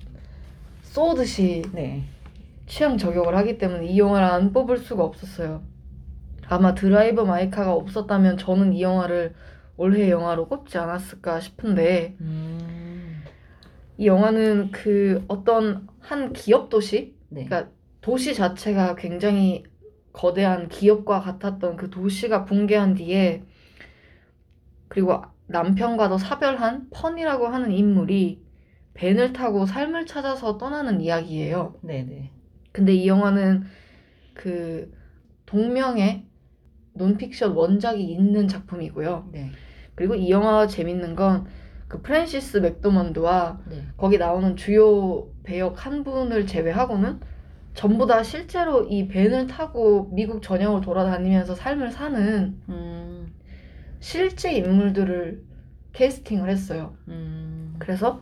쏘듯이 0.82 1.62
네. 1.72 2.02
취향 2.66 2.98
저격을 2.98 3.36
하기 3.36 3.58
때문에 3.58 3.86
이 3.86 3.98
영화를 3.98 4.26
안 4.26 4.52
뽑을 4.52 4.78
수가 4.78 5.04
없었어요. 5.04 5.62
아마 6.48 6.74
드라이브 6.74 7.20
마이카가 7.20 7.72
없었다면 7.72 8.38
저는 8.38 8.72
이 8.72 8.82
영화를 8.82 9.34
올해 9.76 10.10
영화로 10.10 10.48
꼽지 10.48 10.78
않았을까 10.78 11.38
싶은데 11.38 12.16
음. 12.20 13.22
이 13.96 14.08
영화는 14.08 14.72
그 14.72 15.24
어떤 15.28 15.86
한 16.00 16.32
기업 16.32 16.70
도시 16.70 17.14
네. 17.28 17.44
그러니까 17.44 17.70
도시 18.00 18.34
자체가 18.34 18.96
굉장히 18.96 19.62
거대한 20.12 20.68
기업과 20.68 21.20
같았던 21.20 21.76
그 21.76 21.88
도시가 21.88 22.46
붕괴한 22.46 22.94
뒤에 22.94 23.44
그리고 24.88 25.22
남편과도 25.46 26.18
사별한 26.18 26.88
펀이라고 26.90 27.46
하는 27.46 27.72
인물이 27.72 28.42
벤을 28.94 29.32
타고 29.32 29.66
삶을 29.66 30.06
찾아서 30.06 30.56
떠나는 30.58 31.00
이야기예요. 31.00 31.76
네네. 31.82 32.30
근데 32.72 32.94
이 32.94 33.06
영화는 33.06 33.64
그 34.34 34.92
동명의 35.46 36.26
논픽션 36.94 37.52
원작이 37.52 38.02
있는 38.02 38.48
작품이고요. 38.48 39.30
네. 39.32 39.50
그리고 39.94 40.14
이 40.14 40.30
영화가 40.30 40.66
재밌는 40.66 41.14
건 41.14 41.46
그 41.94 42.02
프랜시스 42.02 42.56
맥도먼드와 42.58 43.60
네. 43.70 43.84
거기 43.96 44.18
나오는 44.18 44.56
주요 44.56 45.28
배역 45.44 45.86
한 45.86 46.02
분을 46.02 46.46
제외하고는 46.46 47.20
전부 47.74 48.06
다 48.06 48.22
실제로 48.22 48.82
이 48.84 49.06
벤을 49.06 49.46
타고 49.46 50.10
미국 50.12 50.42
전역을 50.42 50.80
돌아다니면서 50.80 51.54
삶을 51.54 51.92
사는 51.92 52.60
음. 52.68 53.03
실제 54.04 54.52
인물들을 54.52 55.42
캐스팅을 55.94 56.50
했어요. 56.50 56.94
음. 57.08 57.74
그래서 57.78 58.20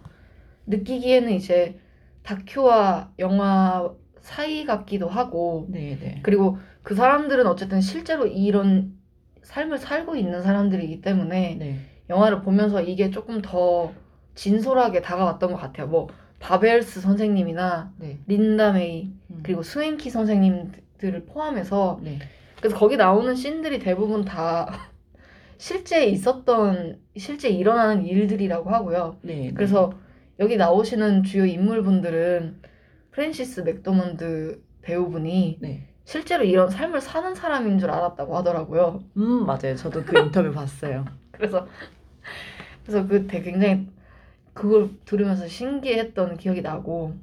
느끼기에는 0.66 1.32
이제 1.32 1.80
다큐와 2.22 3.10
영화 3.18 3.92
사이 4.20 4.64
같기도 4.64 5.08
하고 5.08 5.66
네네. 5.72 6.20
그리고 6.22 6.58
그 6.84 6.94
사람들은 6.94 7.48
어쨌든 7.48 7.80
실제로 7.80 8.28
이런 8.28 8.96
삶을 9.42 9.78
살고 9.78 10.14
있는 10.14 10.44
사람들이기 10.44 11.00
때문에 11.00 11.56
네. 11.58 11.80
영화를 12.08 12.42
보면서 12.42 12.80
이게 12.80 13.10
조금 13.10 13.42
더 13.42 13.92
진솔하게 14.36 15.02
다가왔던 15.02 15.50
것 15.50 15.56
같아요. 15.58 15.88
뭐 15.88 16.06
밥 16.38 16.59
웰스 16.59 17.00
선생님이나 17.00 17.92
네. 17.98 18.20
린다 18.28 18.70
메이 18.70 19.10
음. 19.32 19.40
그리고 19.42 19.64
스왱키 19.64 20.10
선생님들을 20.10 21.24
포함해서 21.24 21.98
네. 22.04 22.20
그래서 22.58 22.76
거기 22.76 22.96
나오는 22.96 23.34
씬들이 23.34 23.80
대부분 23.80 24.24
다 24.24 24.91
실제 25.62 26.06
있었던 26.06 26.98
실제 27.16 27.48
일어나는 27.48 28.04
일들이라고 28.04 28.68
하고요. 28.68 29.18
네. 29.22 29.52
그래서 29.54 29.92
여기 30.40 30.56
나오시는 30.56 31.22
주요 31.22 31.44
인물분들은 31.44 32.60
프랜시스 33.12 33.60
맥도먼드 33.60 34.60
배우분이 34.80 35.58
네. 35.60 35.88
실제로 36.04 36.42
이런 36.42 36.68
삶을 36.68 37.00
사는 37.00 37.32
사람인 37.32 37.78
줄 37.78 37.92
알았다고 37.92 38.36
하더라고요. 38.38 39.04
음 39.16 39.46
맞아요. 39.46 39.76
저도 39.76 40.02
그 40.02 40.18
인터뷰 40.18 40.50
봤어요. 40.50 41.04
그래서 41.30 41.68
그래서 42.84 43.06
그 43.06 43.28
되게 43.28 43.52
굉장히 43.52 43.86
그걸 44.54 44.90
들으면서 45.04 45.46
신기했던 45.46 46.38
기억이 46.38 46.62
나고 46.62 47.14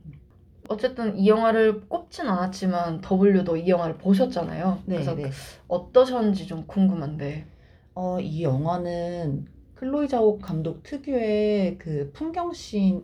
어쨌든 0.70 1.18
이 1.18 1.28
영화를 1.28 1.90
꼽진 1.90 2.26
않았지만 2.30 3.02
W도 3.02 3.58
이 3.58 3.68
영화를 3.68 3.98
보셨잖아요. 3.98 4.84
네. 4.86 4.96
그래서 4.96 5.14
네. 5.14 5.30
어떠셨는지 5.68 6.48
좀 6.48 6.66
궁금한데. 6.68 7.59
어, 7.96 8.20
이 8.20 8.44
영화는 8.44 9.48
클로이 9.76 10.08
자오 10.08 10.42
감독 10.42 10.84
특유의 10.84 11.78
그 11.78 12.12
풍경씬이 12.14 13.02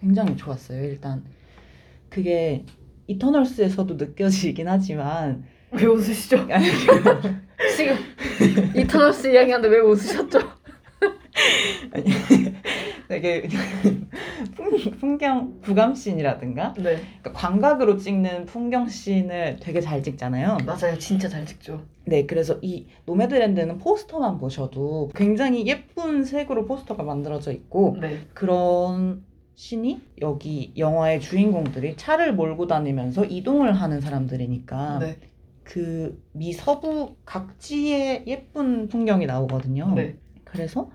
굉장히 0.00 0.36
좋았어요. 0.36 0.84
일단 0.84 1.24
그게 2.08 2.64
이터널스에서도 3.06 3.94
느껴지긴 3.94 4.68
하지만 4.68 5.44
왜 5.72 5.86
웃으시죠? 5.86 6.46
아니, 6.50 6.66
지금 7.76 7.96
이터널스 8.74 9.28
이야기하는데 9.28 9.68
왜 9.68 9.80
웃으셨죠? 9.80 10.38
아니, 11.92 12.04
되게 13.08 13.48
풍, 14.54 14.78
풍경 15.00 15.60
부감씬이라든가 15.62 16.74
네 16.74 16.96
그러니까 17.20 17.32
광각으로 17.32 17.96
찍는 17.96 18.44
풍경씬을 18.44 19.58
되게 19.60 19.80
잘 19.80 20.02
찍잖아요. 20.02 20.58
맞아요 20.66 20.98
진짜 20.98 21.28
잘 21.28 21.46
찍죠. 21.46 21.82
네, 22.04 22.26
그래서 22.26 22.58
이 22.62 22.86
노매드랜드는 23.06 23.78
포스터만 23.78 24.38
보셔도 24.38 25.10
굉장히 25.14 25.66
예쁜 25.66 26.24
색으로 26.24 26.66
포스터가 26.66 27.02
만들어져 27.02 27.52
있고 27.52 27.96
네 28.00 28.20
그런 28.34 29.24
신이 29.54 30.00
여기 30.20 30.72
영화의 30.76 31.20
주인공들이 31.20 31.96
차를 31.96 32.34
몰고 32.34 32.66
다니면서 32.66 33.24
이동을 33.24 33.72
하는 33.72 34.00
사람들이니까 34.00 34.98
네. 35.00 35.16
그미 35.64 36.52
서부 36.52 37.16
각지의 37.24 38.24
예쁜 38.26 38.88
풍경이 38.88 39.26
나오거든요. 39.26 39.94
네. 39.94 40.16
그래서 40.44 40.90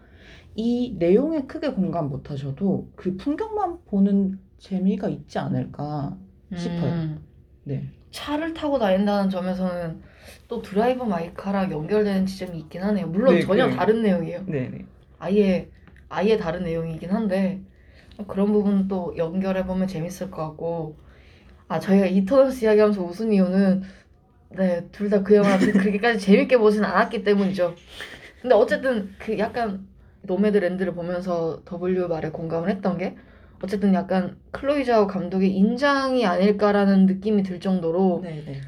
이 0.55 0.95
내용에 0.97 1.41
크게 1.43 1.69
공감 1.71 2.09
못 2.09 2.29
하셔도 2.31 2.91
그 2.95 3.15
풍경만 3.17 3.85
보는 3.85 4.39
재미가 4.59 5.09
있지 5.09 5.39
않을까 5.39 6.17
싶어요. 6.55 6.91
음, 6.91 7.23
네. 7.63 7.89
차를 8.11 8.53
타고 8.53 8.77
다닌다는 8.79 9.29
점에서는 9.29 10.01
또 10.47 10.61
드라이브 10.61 11.03
마이카랑 11.03 11.71
연결되는 11.71 12.25
지점이 12.25 12.59
있긴 12.59 12.83
하네요. 12.83 13.07
물론 13.07 13.35
네, 13.35 13.41
전혀 13.41 13.67
네. 13.67 13.75
다른 13.75 14.03
내용이에요. 14.03 14.43
네, 14.45 14.69
네. 14.69 14.85
아예 15.17 15.69
아예 16.09 16.37
다른 16.37 16.63
내용이긴 16.63 17.09
한데 17.09 17.61
그런 18.27 18.51
부분 18.53 18.87
또 18.87 19.15
연결해 19.17 19.65
보면 19.65 19.87
재밌을 19.87 20.31
것 20.31 20.43
같고 20.49 20.97
아 21.67 21.79
저희가 21.79 22.07
이터널스 22.07 22.65
이야기하면서 22.65 23.03
웃은 23.03 23.33
이유는 23.33 23.83
네 24.51 24.89
둘 24.91 25.09
다 25.09 25.23
그 25.23 25.35
영화 25.35 25.57
그- 25.57 25.71
그렇게까지 25.73 26.19
재밌게 26.25 26.57
보진 26.57 26.83
않았기 26.85 27.23
때문이죠. 27.23 27.75
근데 28.41 28.55
어쨌든 28.55 29.15
그 29.19 29.37
약간 29.39 29.87
노매드랜드를 30.23 30.93
보면서 30.93 31.61
W 31.65 32.07
말에 32.07 32.29
공감을 32.31 32.69
했던 32.69 32.97
게 32.97 33.15
어쨌든 33.61 33.93
약간 33.93 34.37
클로이 34.51 34.83
자오 34.83 35.07
감독의 35.07 35.55
인장이 35.55 36.25
아닐까라는 36.25 37.05
느낌이 37.05 37.43
들 37.43 37.59
정도로 37.59 38.21
네, 38.23 38.43
네. 38.45 38.61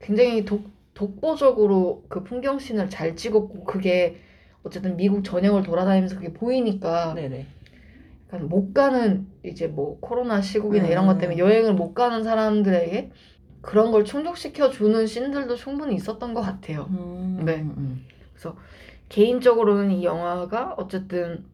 굉장히 0.00 0.44
독, 0.44 0.70
독보적으로 0.94 2.04
그 2.08 2.24
풍경 2.24 2.58
씬을 2.58 2.88
잘 2.88 3.14
찍었고 3.14 3.64
그게 3.64 4.20
어쨌든 4.62 4.96
미국 4.96 5.22
전역을 5.22 5.62
돌아다니면서 5.62 6.16
그게 6.16 6.32
보이니까 6.32 7.14
네, 7.14 7.28
네. 7.28 7.46
약간 8.26 8.48
못 8.48 8.72
가는 8.72 9.26
이제 9.42 9.66
뭐 9.66 9.98
코로나 10.00 10.40
시국이나 10.40 10.86
음. 10.86 10.90
이런 10.90 11.06
것 11.06 11.18
때문에 11.18 11.38
여행을 11.38 11.74
못 11.74 11.94
가는 11.94 12.22
사람들에게 12.22 13.10
그런 13.60 13.90
걸 13.90 14.04
충족시켜 14.04 14.70
주는 14.70 15.06
씬들도 15.06 15.56
충분히 15.56 15.94
있었던 15.94 16.32
것 16.32 16.40
같아요. 16.40 16.86
음, 16.90 17.42
네. 17.44 17.56
음, 17.56 17.74
음. 17.76 18.06
개인적으로는 19.08 19.90
이 19.92 20.04
영화가 20.04 20.74
어쨌든 20.76 21.44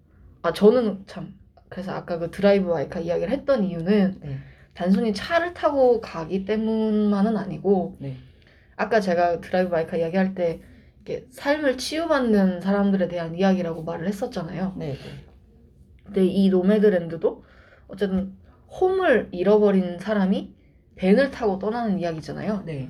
아 0.43 0.53
저는 0.53 1.05
참 1.07 1.35
그래서 1.69 1.93
아까 1.93 2.19
그 2.19 2.31
드라이브 2.31 2.71
마이카 2.71 3.01
이야기를 3.01 3.33
했던 3.33 3.65
이유는 3.65 4.21
네. 4.21 4.39
단순히 4.75 5.15
차를 5.15 5.55
타고 5.55 6.01
가기 6.01 6.45
때문만은 6.45 7.37
아니고 7.37 7.97
네. 7.99 8.17
아까 8.77 9.01
제가 9.01 9.41
드라이브 9.41 9.71
마이카 9.71 9.97
이야기할 9.97 10.35
때 10.35 10.61
이렇게 11.05 11.27
삶을 11.31 11.79
치유받는 11.79 12.61
사람들에 12.61 13.09
대한 13.09 13.35
이야기라고 13.35 13.83
말을 13.83 14.09
했었잖아요. 14.09 14.75
네, 14.77 14.93
네. 14.93 14.99
근데 16.05 16.27
이 16.27 16.49
노매드랜드도 16.49 17.45
어쨌든 17.89 18.35
home을 18.81 19.29
잃어버린 19.33 19.99
사람이 19.99 20.55
밴을 20.97 21.31
타고 21.31 21.59
떠나는 21.59 21.99
이야기잖아요. 21.99 22.63
네. 22.67 22.89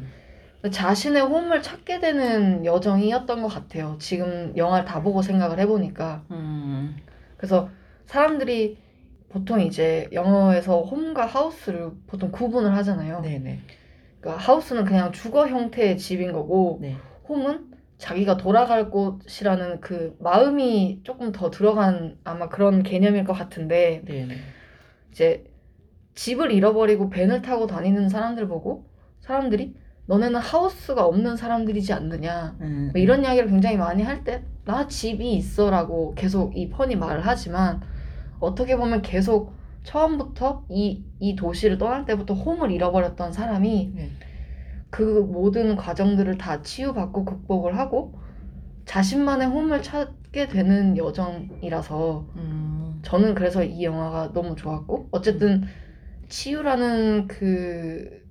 자신의 0.71 1.23
home을 1.23 1.63
찾게 1.63 2.01
되는 2.01 2.65
여정이었던 2.65 3.43
것 3.43 3.49
같아요. 3.49 3.97
지금 3.99 4.53
영화를 4.57 4.85
다 4.85 5.03
보고 5.03 5.21
생각을 5.23 5.59
해보니까. 5.61 6.25
음. 6.31 6.97
그래서 7.37 7.69
사람들이 8.07 8.79
보통 9.29 9.61
이제 9.61 10.09
영어에서 10.13 10.83
home과 10.83 11.27
house를 11.27 11.91
보통 12.07 12.31
구분을 12.31 12.75
하잖아요. 12.77 13.21
네, 13.21 13.39
네. 13.39 13.61
그러니까 14.21 14.43
하우스는 14.43 14.85
그냥 14.85 15.13
주거 15.13 15.49
형태의 15.49 15.99
집인 15.99 16.33
거고 16.33 16.79
네. 16.81 16.97
홈은 17.29 17.73
자기가 17.99 18.37
돌아갈 18.37 18.91
곳이라는 18.91 19.81
그 19.81 20.17
마음이 20.21 21.01
조금 21.05 21.33
더 21.33 21.51
들어간 21.51 22.17
아마 22.25 22.49
그런 22.49 22.83
개념일 22.83 23.25
것 23.25 23.33
같은데 23.33 24.03
네, 24.05 24.27
네. 24.27 24.37
이제 25.11 25.45
집을 26.15 26.53
잃어버리고 26.53 27.11
벤을 27.11 27.43
타고 27.43 27.67
다니는 27.67 28.09
사람들 28.09 28.47
보고 28.47 28.87
사람들이 29.21 29.75
너네는 30.07 30.39
하우스가 30.41 31.05
없는 31.07 31.37
사람들이지 31.37 31.93
않느냐 31.93 32.57
음. 32.61 32.91
뭐 32.93 33.01
이런 33.01 33.23
이야기를 33.25 33.49
굉장히 33.49 33.77
많이 33.77 34.03
할 34.03 34.25
때 34.25 34.43
나 34.65 34.89
집이 34.89 35.35
있어라고 35.35 36.15
계속 36.15 36.57
이 36.57 36.71
펀이 36.71 36.97
말을 36.97 37.21
하지만 37.27 37.83
어떻게 38.41 38.77
보면 38.77 39.03
계속 39.03 39.53
처음부터 39.83 40.65
이, 40.71 41.05
이 41.21 41.37
도시를 41.37 41.77
떠날 41.77 42.07
때부터 42.07 42.33
home을 42.35 42.71
잃어버렸던 42.71 43.33
사람이 43.33 43.93
네. 43.95 44.11
그 44.89 45.03
모든 45.03 45.77
과정들을 45.77 46.39
다 46.39 46.63
치유받고 46.63 47.25
극복을 47.27 47.77
하고 47.77 48.19
자신만의 48.87 49.49
home을 49.49 49.83
찾게 49.83 50.49
되는 50.49 50.97
여정이라서 50.97 52.27
음, 52.37 53.01
저는 53.03 53.35
그래서 53.35 53.63
이 53.65 53.85
영화가 53.85 54.33
너무 54.33 54.57
좋았고 54.57 55.09
어쨌든 55.11 55.65
치유라는 56.29 57.27
그 57.29 58.23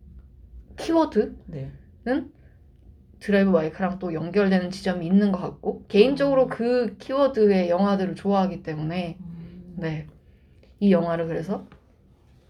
키워드는 0.78 1.38
네. 1.48 1.72
드라이브 3.20 3.52
마이카랑 3.52 4.00
또 4.00 4.14
연결되는 4.14 4.70
지점이 4.70 5.06
있는 5.06 5.32
것 5.32 5.40
같고 5.40 5.86
개인적으로 5.88 6.48
그 6.48 6.98
키워드의 6.98 7.70
영화들을 7.70 8.16
좋아하기 8.16 8.64
때문에 8.64 9.18
음, 9.20 9.76
네이 9.78 10.92
영화를 10.92 11.28
그래서 11.28 11.66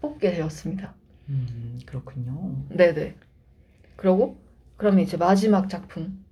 뽑게 0.00 0.32
되었습니다. 0.32 0.94
음, 1.28 1.78
그렇군요. 1.86 2.56
네네. 2.70 3.14
그리고 3.96 4.36
그럼 4.76 4.98
이제 4.98 5.16
마지막 5.16 5.68
작품. 5.68 6.24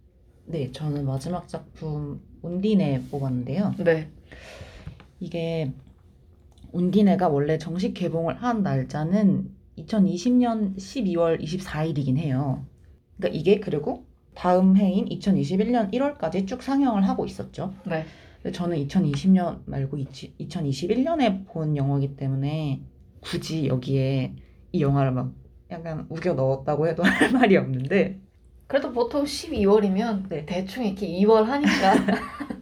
네, 0.45 0.73
저는 0.73 1.07
마지막 1.07 1.47
작품 1.47 2.21
온디네 2.43 3.05
뽑았는데요. 3.11 3.77
네. 3.79 4.11
이게 5.21 5.73
온디네가 6.73 7.29
원래 7.29 7.59
정식 7.59 7.95
개봉을 7.95 8.43
한 8.43 8.63
날짜는 8.63 9.55
2020년 9.79 10.77
12월 10.77 11.41
24일이긴 11.41 12.19
해요. 12.19 12.67
그러니까 13.17 13.39
이게 13.39 13.61
그리고 13.61 14.07
다음 14.35 14.77
해인 14.77 15.07
2021년 15.09 15.93
1월까지 15.93 16.47
쭉 16.47 16.63
상영을 16.63 17.09
하고 17.09 17.25
있었죠. 17.27 17.75
네. 17.85 18.05
근데 18.43 18.57
저는 18.57 18.77
2020년 18.87 19.61
말고 19.67 19.99
2021년에 19.99 21.47
본 21.47 21.77
영화이기 21.77 22.17
때문에 22.17 22.81
굳이 23.21 23.69
여기에 23.69 24.35
이 24.73 24.81
영화를 24.81 25.13
막 25.13 25.33
약간 25.71 26.07
우겨 26.09 26.35
넣었다고 26.35 26.89
해도 26.89 27.03
할 27.05 27.33
말이 27.33 27.57
없는데 27.57 28.21
그래도 28.67 28.93
보통 28.93 29.25
12월이면 29.25 30.29
네. 30.29 30.47
대충 30.47 30.85
이렇게 30.85 31.07
2월 31.07 31.45
하니까 31.45 31.95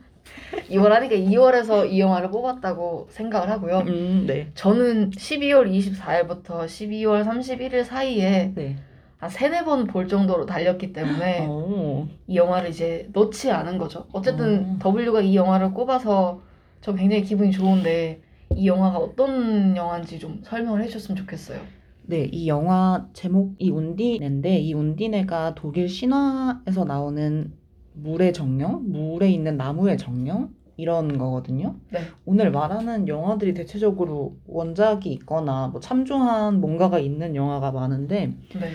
2월 0.70 0.88
하니까 0.90 1.16
2월에서 1.16 1.90
이 1.90 2.00
영화를 2.00 2.30
뽑았다고 2.30 3.08
생각을 3.10 3.50
하고요. 3.50 3.78
음, 3.86 4.24
네. 4.26 4.50
저는 4.54 5.10
12월 5.10 5.70
24일부터 5.70 6.64
12월 6.66 7.24
31일 7.24 7.84
사이에 7.84 8.52
네. 8.54 8.76
한 9.18 9.28
세네 9.28 9.64
번 9.64 9.86
볼 9.86 10.08
정도로 10.08 10.46
달렸기 10.46 10.92
때문에 10.92 11.46
오. 11.46 12.06
이 12.26 12.36
영화를 12.36 12.70
이제 12.70 13.08
놓지 13.12 13.50
않은 13.50 13.76
거죠. 13.78 14.06
어쨌든 14.12 14.46
음. 14.46 14.78
W가 14.82 15.20
이 15.20 15.36
영화를 15.36 15.72
꼽아서 15.72 16.40
저 16.80 16.94
굉장히 16.94 17.22
기분이 17.22 17.50
좋은데 17.52 18.22
이 18.56 18.66
영화가 18.66 18.98
어떤 18.98 19.76
영화인지 19.76 20.18
좀 20.18 20.40
설명을 20.44 20.82
해주셨으면 20.82 21.16
좋겠어요. 21.16 21.60
네, 22.02 22.28
이 22.32 22.48
영화 22.48 23.06
제목이 23.12 23.70
운디네인데 23.70 24.58
이 24.58 24.72
운디네가 24.72 25.54
독일 25.54 25.88
신화에서 25.88 26.84
나오는 26.86 27.52
물의 27.92 28.32
정령, 28.32 28.90
물에 28.90 29.28
있는 29.30 29.56
나무의 29.56 29.98
정령 29.98 30.48
이런 30.80 31.18
거거든요. 31.18 31.76
네. 31.90 32.00
오늘 32.24 32.50
말하는 32.50 33.08
영화들이 33.08 33.54
대체적으로 33.54 34.36
원작이 34.46 35.12
있거나 35.12 35.68
뭐 35.68 35.80
참조한 35.80 36.60
뭔가가 36.60 36.98
있는 36.98 37.36
영화가 37.36 37.72
많은데 37.72 38.34
네. 38.58 38.72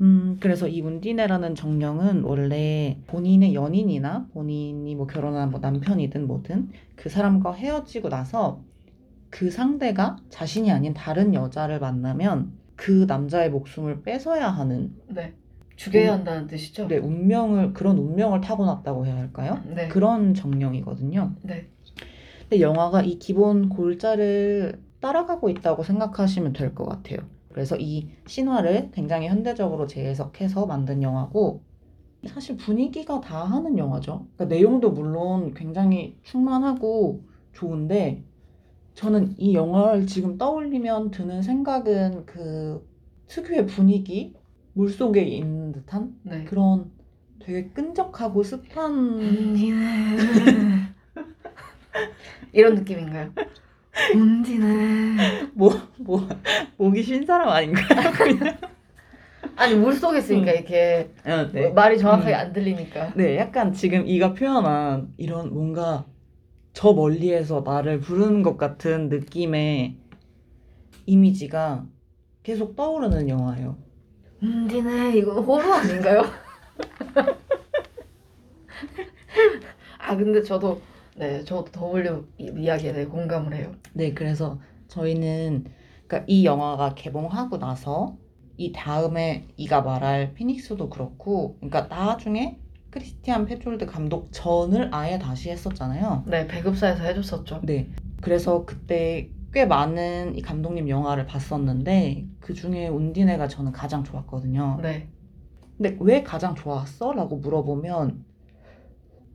음, 0.00 0.38
그래서 0.40 0.66
이 0.66 0.80
운디네라는 0.80 1.54
정령은 1.54 2.22
원래 2.22 2.98
본인의 3.06 3.54
연인이나 3.54 4.28
본인이 4.32 4.94
뭐 4.94 5.06
결혼한 5.06 5.50
뭐 5.50 5.60
남편이든 5.60 6.26
뭐든 6.26 6.70
그 6.96 7.08
사람과 7.08 7.52
헤어지고 7.52 8.08
나서 8.08 8.62
그 9.28 9.50
상대가 9.50 10.16
자신이 10.30 10.70
아닌 10.72 10.94
다른 10.94 11.34
여자를 11.34 11.80
만나면 11.80 12.52
그 12.76 13.04
남자의 13.06 13.50
목숨을 13.50 14.02
뺏어야 14.02 14.48
하는 14.48 14.94
네. 15.06 15.34
죽여야 15.80 16.10
음. 16.10 16.18
한다는 16.18 16.46
뜻이죠? 16.46 16.88
네, 16.88 16.98
운명을 16.98 17.72
그런 17.72 17.96
운명을 17.96 18.42
타고났다고 18.42 19.06
해야 19.06 19.16
할까요? 19.16 19.62
네. 19.64 19.88
그런 19.88 20.34
정령이거든요. 20.34 21.36
네. 21.42 21.70
근데 22.42 22.60
영화가 22.60 23.02
이 23.02 23.18
기본 23.18 23.70
골자를 23.70 24.82
따라가고 25.00 25.48
있다고 25.48 25.82
생각하시면 25.82 26.52
될 26.52 26.74
것 26.74 26.84
같아요. 26.86 27.20
그래서 27.48 27.76
이 27.78 28.10
신화를 28.26 28.90
굉장히 28.92 29.28
현대적으로 29.28 29.86
재해석해서 29.86 30.66
만든 30.66 31.02
영화고 31.02 31.62
사실 32.26 32.58
분위기가 32.58 33.20
다 33.22 33.44
하는 33.44 33.78
영화죠. 33.78 34.26
그러니까 34.36 34.54
내용도 34.54 34.90
물론 34.90 35.54
굉장히 35.54 36.18
충만하고 36.22 37.24
좋은데 37.54 38.22
저는 38.94 39.34
이 39.38 39.54
영화를 39.54 40.06
지금 40.06 40.36
떠올리면 40.38 41.10
드는 41.12 41.42
생각은 41.42 42.26
그 42.26 42.86
특유의 43.28 43.66
분위기 43.66 44.34
물 44.72 44.90
속에 44.90 45.22
있는 45.22 45.72
듯한 45.72 46.14
네. 46.22 46.44
그런 46.44 46.90
되게 47.40 47.68
끈적하고 47.68 48.42
습한 48.42 48.92
운디네. 48.92 50.16
이런 52.52 52.74
느낌인가요? 52.74 53.32
운디네. 54.14 55.50
뭐, 55.54 55.72
뭐, 55.98 56.26
목이 56.76 57.02
쉰 57.02 57.24
사람 57.24 57.48
아닌가요? 57.48 58.12
그냥. 58.12 58.56
아니 59.56 59.74
물 59.74 59.94
속에 59.94 60.18
있으니까 60.18 60.52
음. 60.52 60.56
이렇게 60.56 61.10
어, 61.24 61.50
네. 61.52 61.70
말이 61.70 61.98
정확하게 61.98 62.32
음. 62.32 62.38
안 62.38 62.52
들리니까. 62.52 63.14
네, 63.14 63.36
약간 63.36 63.72
지금 63.72 64.06
이가 64.06 64.32
표현한 64.32 65.12
이런 65.16 65.52
뭔가 65.52 66.06
저 66.72 66.92
멀리에서 66.92 67.62
나를 67.64 68.00
부르는 68.00 68.42
것 68.42 68.56
같은 68.56 69.08
느낌의 69.08 69.96
이미지가 71.06 71.84
계속 72.42 72.76
떠오르는 72.76 73.28
영화예요. 73.28 73.76
운디네 74.42 75.16
이거 75.16 75.40
호루 75.40 75.72
아닌가요? 75.72 76.22
아 79.98 80.16
근데 80.16 80.42
저도 80.42 80.80
네 81.16 81.44
저도 81.44 81.64
이- 82.38 82.50
이야기에 82.56 82.92
대해 82.92 83.06
공감을 83.06 83.54
해요. 83.54 83.72
네, 83.92 84.12
그래서 84.14 84.58
저희는 84.88 85.64
그러니까 86.06 86.24
이 86.28 86.44
영화가 86.44 86.94
개봉하고 86.94 87.58
나서 87.58 88.16
이 88.56 88.72
다음에 88.72 89.46
이가 89.56 89.80
말할 89.82 90.34
피닉스도 90.34 90.90
그렇고, 90.90 91.56
그러니까 91.60 91.82
나중에 91.94 92.58
크리스티안 92.90 93.46
페트롤드 93.46 93.86
감독 93.86 94.28
전을 94.32 94.88
아예 94.92 95.18
다시 95.18 95.50
했었잖아요. 95.50 96.24
네 96.26 96.46
배급사에서 96.46 97.02
해줬었죠. 97.04 97.60
네. 97.62 97.88
그래서 98.20 98.64
그때 98.66 99.30
꽤 99.52 99.66
많은 99.66 100.36
이 100.36 100.42
감독님 100.42 100.88
영화를 100.88 101.26
봤었는데 101.26 102.26
그 102.40 102.54
중에 102.54 102.88
운디네가 102.88 103.48
저는 103.48 103.72
가장 103.72 104.04
좋았거든요. 104.04 104.78
네. 104.82 105.08
근데 105.76 105.96
왜 106.00 106.22
가장 106.22 106.54
좋았어? 106.54 107.12
라고 107.12 107.36
물어보면 107.38 108.24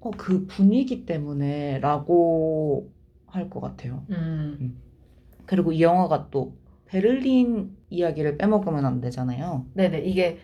어, 0.02 0.12
그 0.18 0.46
분위기 0.48 1.06
때문에 1.06 1.80
라고 1.80 2.92
할 3.28 3.50
것 3.50 3.60
같아요. 3.60 4.06
음. 4.12 4.82
그리고 5.46 5.74
이 5.74 5.82
영화가 5.82 6.30
또 6.32 6.56
베를린 6.86 7.76
이야기를 7.90 8.38
빼먹으면 8.38 8.86
안 8.86 9.02
되잖아요. 9.02 9.66
네네 9.74 10.00
이게 10.02 10.38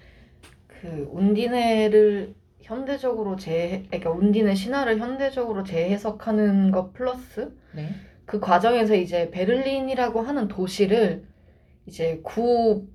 그 0.67 1.07
운디네를 1.11 2.35
현대적으로 2.61 3.37
재 3.37 3.83
그러니까 3.87 4.11
운디네 4.11 4.55
신화를 4.55 4.99
현대적으로 4.99 5.63
재해석하는 5.63 6.71
것 6.71 6.91
플러스 6.93 7.55
네. 7.73 7.89
그 8.31 8.39
과정에서 8.39 8.95
이제 8.95 9.29
베를린이라고 9.29 10.21
하는 10.21 10.47
도시를 10.47 11.25
이제 11.85 12.21
구 12.23 12.87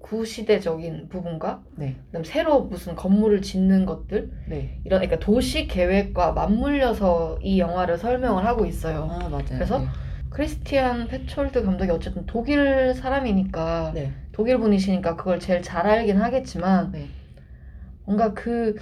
구시대적인 0.00 1.08
부분과 1.08 1.62
네. 1.76 1.94
그다음 2.06 2.24
새로 2.24 2.62
무슨 2.62 2.96
건물을 2.96 3.42
짓는 3.42 3.86
것들 3.86 4.32
네. 4.48 4.80
이런 4.84 4.98
그러니까 4.98 5.24
도시 5.24 5.68
계획과 5.68 6.32
맞물려서 6.32 7.38
이 7.42 7.60
영화를 7.60 7.96
설명을 7.96 8.44
하고 8.44 8.66
있어요. 8.66 9.08
아, 9.08 9.28
맞아요. 9.28 9.44
그래서? 9.50 9.78
네. 9.78 9.86
크리스티안 10.30 11.06
페촐드 11.06 11.62
감독이 11.62 11.92
어쨌든 11.92 12.26
독일 12.26 12.92
사람이니까 12.94 13.92
네. 13.94 14.12
독일 14.32 14.58
분이시니까 14.58 15.14
그걸 15.14 15.38
제일 15.38 15.62
잘 15.62 15.86
알긴 15.86 16.16
하겠지만 16.16 16.90
네. 16.90 17.06
뭔가 18.04 18.34
그 18.34 18.74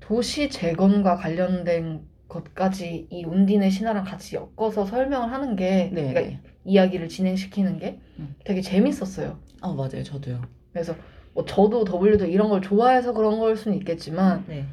도시 0.00 0.50
재건과 0.50 1.16
관련된 1.16 2.02
것까지 2.44 3.08
이 3.10 3.24
운디네 3.24 3.70
신화랑 3.70 4.04
같이 4.04 4.36
엮어서 4.36 4.84
설명을 4.84 5.32
하는 5.32 5.56
게 5.56 5.90
네. 5.92 6.08
그러니까 6.08 6.20
네. 6.20 6.40
이야기를 6.64 7.08
진행시키는 7.08 7.78
게 7.78 7.98
음. 8.18 8.34
되게 8.44 8.60
재밌었어요. 8.60 9.38
아, 9.60 9.72
맞아요. 9.72 10.02
저도요. 10.02 10.42
그래서 10.72 10.94
뭐 11.32 11.44
저도 11.44 11.84
W도 11.84 12.26
이런 12.26 12.48
걸 12.48 12.60
좋아해서 12.60 13.12
그런 13.12 13.38
걸 13.38 13.56
수는 13.56 13.76
있겠지만 13.78 14.44
네. 14.48 14.64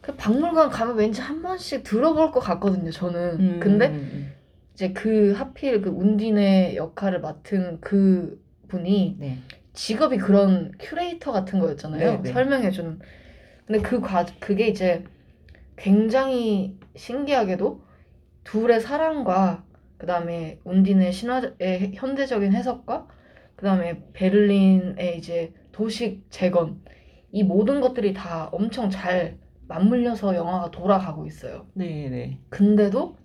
그 0.00 0.14
박물관 0.14 0.70
가면 0.70 0.96
왠지 0.96 1.20
한 1.20 1.42
번씩 1.42 1.82
들어볼 1.82 2.30
것 2.30 2.40
같거든요. 2.40 2.90
저는. 2.90 3.40
음, 3.40 3.60
근데 3.60 3.88
음, 3.88 4.10
음. 4.12 4.32
이제 4.74 4.92
그 4.92 5.32
하필 5.32 5.82
그 5.82 5.90
운디네 5.90 6.76
역할을 6.76 7.20
맡은 7.20 7.78
그 7.80 8.40
분이 8.68 9.16
네. 9.18 9.38
직업이 9.72 10.18
그런 10.18 10.72
큐레이터 10.78 11.32
같은 11.32 11.58
거였잖아요. 11.58 12.10
네, 12.12 12.22
네. 12.22 12.32
설명해주는. 12.32 12.98
근데 13.66 13.82
그 13.82 14.00
과, 14.00 14.24
그게 14.40 14.68
이제 14.68 15.04
굉장히 15.76 16.77
신기하게도 16.98 17.80
둘의 18.44 18.80
사랑과 18.80 19.64
그 19.96 20.06
다음에 20.06 20.60
운디네 20.64 21.12
신화의 21.12 21.92
현대적인 21.94 22.52
해석과 22.52 23.08
그 23.56 23.64
다음에 23.64 24.04
베를린의 24.12 25.18
이제 25.18 25.52
도시 25.72 26.26
재건 26.30 26.80
이 27.32 27.42
모든 27.42 27.80
것들이 27.80 28.14
다 28.14 28.48
엄청 28.52 28.90
잘 28.90 29.38
맞물려서 29.66 30.34
영화가 30.34 30.70
돌아가고 30.70 31.26
있어요. 31.26 31.66
네, 31.74 32.08
네. 32.08 32.40
근데도 32.48 33.16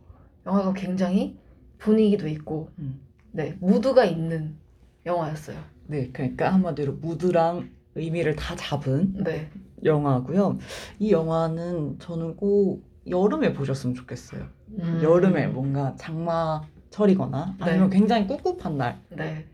영화가 0.46 0.74
굉장히 0.74 1.38
분위기도 1.78 2.28
있고 2.28 2.70
음. 2.80 3.02
네 3.32 3.58
무드가 3.60 4.06
있는 4.06 4.58
영화였어요. 5.06 5.58
네, 5.88 6.10
그러니까 6.12 6.52
한마디로 6.52 6.94
무드랑 6.94 7.70
의미를 7.96 8.36
다 8.36 8.56
잡은 8.56 9.24
네, 9.24 9.50
영화고요. 9.84 10.58
이 11.00 11.12
영화는 11.12 12.00
저는 12.00 12.36
꼭 12.36 12.84
여름에 13.10 13.54
보셨으면 13.54 13.96
좋겠어요. 13.96 14.48
음, 14.80 15.00
여름에 15.04 15.48
뭔가 15.48 15.96
장마철이거나 15.98 17.58
아니면 17.60 17.90
굉장히 17.90 18.28
꿉꿉한 18.28 18.78
날이 18.78 18.96
네, 19.10 19.46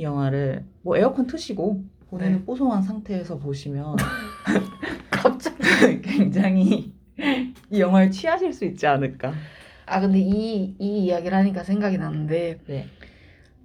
영화를 0.00 0.64
뭐 0.82 0.96
에어컨 0.96 1.26
트시고 1.26 1.84
본인은 2.10 2.38
네. 2.38 2.44
뽀송한 2.44 2.82
상태에서 2.82 3.38
보시면 3.38 3.96
갑자기 5.10 6.00
굉장히 6.02 6.92
이 7.70 7.80
영화에 7.80 8.10
취하실 8.10 8.52
수 8.52 8.64
있지 8.64 8.86
않을까. 8.86 9.32
아 9.86 10.00
근데 10.00 10.18
이, 10.18 10.74
이 10.78 11.04
이야기를 11.04 11.36
하니까 11.36 11.62
생각이 11.62 11.98
나는데 11.98 12.58
네, 12.66 12.86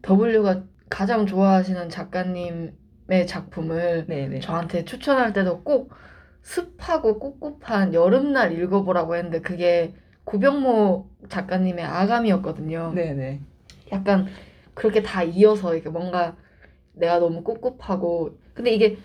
W가 0.08 0.64
가장 0.90 1.26
좋아하시는 1.26 1.90
작가님의 1.90 3.28
작품을 3.28 4.06
네, 4.08 4.28
네. 4.28 4.40
저한테 4.40 4.86
추천할 4.86 5.34
때도 5.34 5.64
꼭 5.64 5.92
습하고 6.48 7.20
꿉꿉한 7.20 7.94
여름날 7.94 8.58
읽어보라고 8.58 9.16
했는데 9.18 9.42
그게 9.42 9.94
구병모 10.24 11.10
작가님의 11.28 11.84
아감이었거든요. 11.84 12.94
네, 12.96 13.14
네. 13.14 13.42
약간 13.92 14.28
그렇게 14.74 15.02
다 15.04 15.24
이어서 15.24 15.76
이게 15.76 15.90
뭔가 15.90 16.38
내가 16.94 17.20
너무 17.20 17.44
꿉꿉하고 17.44 18.38
근데 18.54 18.72
이게 18.72 18.98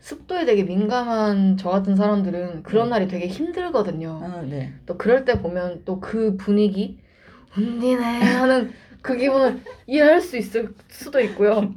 습도에 0.00 0.46
되게 0.46 0.62
민감한 0.62 1.56
저 1.58 1.70
같은 1.70 1.96
사람들은 1.96 2.62
그런 2.62 2.84
네. 2.86 2.90
날이 2.90 3.08
되게 3.08 3.26
힘들거든요. 3.26 4.20
아, 4.22 4.42
네. 4.42 4.72
또 4.86 4.96
그럴 4.96 5.24
때 5.26 5.40
보면 5.42 5.84
또 5.84 6.00
그 6.00 6.36
분위기 6.38 6.98
운디네 7.56 8.02
하는 8.22 8.72
그 9.02 9.16
기분을 9.16 9.60
이해할 9.86 10.20
수 10.20 10.36
있을 10.38 10.74
수도 10.88 11.20
있고요. 11.20 11.74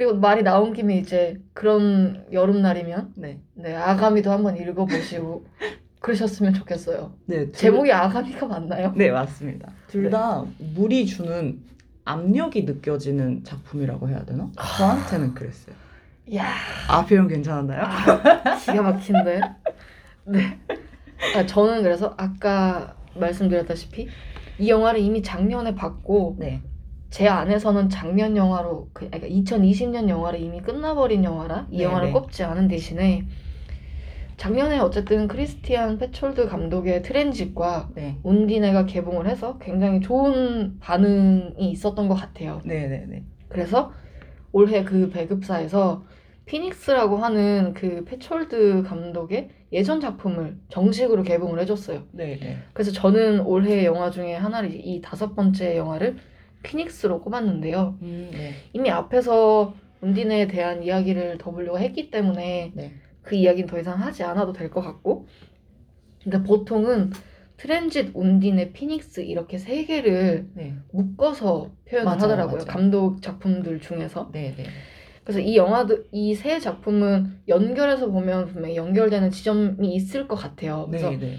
그리고 0.00 0.14
말이 0.14 0.42
나온 0.42 0.72
김에 0.72 0.96
이제 0.96 1.38
그런 1.52 2.24
여름날이면 2.32 3.12
네. 3.16 3.38
네 3.52 3.76
아가미도 3.76 4.30
한번 4.32 4.56
읽어보시고 4.56 5.44
그러셨으면 6.00 6.54
좋겠어요. 6.54 7.12
네, 7.26 7.44
둘- 7.44 7.52
제목이 7.52 7.92
아가미가 7.92 8.46
맞나요? 8.46 8.94
네, 8.96 9.10
맞습니다. 9.10 9.70
둘 9.88 10.04
네. 10.04 10.08
다 10.08 10.42
물이 10.56 11.04
주는 11.04 11.60
압력이 12.06 12.62
느껴지는 12.62 13.44
작품이라고 13.44 14.08
해야 14.08 14.24
되나? 14.24 14.50
저한테는 14.56 15.34
그랬어요. 15.34 15.76
이야 16.28 16.46
아, 16.88 17.04
표현 17.04 17.28
괜찮았나요? 17.28 17.82
아, 17.82 18.56
기가 18.56 18.80
막힌데. 18.80 19.40
네. 20.24 20.58
아, 21.36 21.44
저는 21.44 21.82
그래서 21.82 22.14
아까 22.16 22.96
말씀드렸다시피 23.16 24.08
이 24.60 24.70
영화를 24.70 24.98
이미 24.98 25.22
작년에 25.22 25.74
봤고 25.74 26.36
네. 26.38 26.62
제 27.10 27.26
안에서는 27.28 27.88
작년 27.88 28.36
영화로 28.36 28.88
그 28.92 29.10
그러니까 29.10 29.28
2020년 29.28 30.08
영화를 30.08 30.40
이미 30.40 30.60
끝나버린 30.60 31.24
영화라 31.24 31.66
이 31.70 31.78
네, 31.78 31.84
영화를 31.84 32.08
네. 32.08 32.12
꼽지 32.12 32.44
않은 32.44 32.68
대신에 32.68 33.24
작년에 34.36 34.78
어쨌든 34.78 35.28
크리스티안 35.28 35.98
페촐드 35.98 36.48
감독의 36.48 37.02
트랜짓과 37.02 37.90
네. 37.94 38.16
운디네가 38.22 38.86
개봉을 38.86 39.28
해서 39.28 39.58
굉장히 39.58 40.00
좋은 40.00 40.78
반응이 40.80 41.70
있었던 41.72 42.08
것 42.08 42.14
같아요. 42.14 42.62
네, 42.64 42.88
네, 42.88 43.04
네. 43.06 43.24
그래서 43.48 43.92
올해 44.50 44.82
그 44.82 45.10
배급사에서 45.10 46.04
피닉스라고 46.46 47.18
하는 47.18 47.74
그 47.74 48.04
페촐드 48.04 48.84
감독의 48.84 49.50
예전 49.72 50.00
작품을 50.00 50.56
정식으로 50.70 51.22
개봉을 51.22 51.60
해줬어요. 51.60 52.04
네, 52.12 52.38
네. 52.40 52.56
그래서 52.72 52.92
저는 52.92 53.40
올해 53.40 53.84
영화 53.84 54.10
중에 54.10 54.34
하나를 54.34 54.70
이 54.72 55.02
다섯 55.02 55.34
번째 55.34 55.76
영화를 55.76 56.16
피닉스로 56.62 57.20
꼽았는데요. 57.22 57.98
음, 58.02 58.28
네. 58.32 58.54
이미 58.72 58.90
앞에서 58.90 59.74
운디네에 60.00 60.46
대한 60.48 60.82
이야기를 60.82 61.38
W가 61.38 61.78
했기 61.78 62.10
때문에 62.10 62.72
네. 62.74 62.92
그 63.22 63.34
이야기는 63.34 63.68
더 63.68 63.78
이상 63.78 64.00
하지 64.00 64.22
않아도 64.22 64.52
될 64.52 64.70
것 64.70 64.80
같고 64.80 65.26
근데 66.22 66.42
보통은 66.42 67.10
트랜짓, 67.56 68.10
운디네, 68.14 68.72
피닉스 68.72 69.20
이렇게 69.20 69.58
세 69.58 69.84
개를 69.84 70.48
네. 70.54 70.74
묶어서 70.92 71.70
표현을 71.88 72.04
맞아요, 72.06 72.22
하더라고요. 72.22 72.56
맞아요. 72.56 72.66
감독 72.66 73.20
작품들 73.20 73.80
중에서. 73.80 74.30
네, 74.32 74.54
네. 74.56 74.64
그래서 75.24 75.40
이 75.40 75.56
영화들 75.56 76.06
이세 76.10 76.58
작품은 76.58 77.40
연결해서 77.48 78.10
보면 78.10 78.46
분명히 78.46 78.76
연결되는 78.76 79.30
지점이 79.30 79.94
있을 79.94 80.26
것 80.26 80.36
같아요. 80.36 80.86
그래서 80.88 81.10
네, 81.10 81.18
네. 81.18 81.36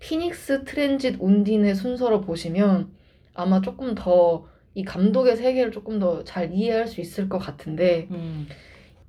피닉스, 0.00 0.64
트랜짓, 0.64 1.16
운딘의 1.18 1.74
순서로 1.76 2.20
보시면 2.20 2.90
아마 3.34 3.60
조금 3.60 3.94
더 3.94 4.50
이 4.74 4.84
감독의 4.84 5.36
세계를 5.36 5.70
조금 5.70 5.98
더 5.98 6.24
잘 6.24 6.52
이해할 6.52 6.86
수 6.86 7.00
있을 7.02 7.28
것 7.28 7.36
같은데 7.38 8.08
음. 8.10 8.46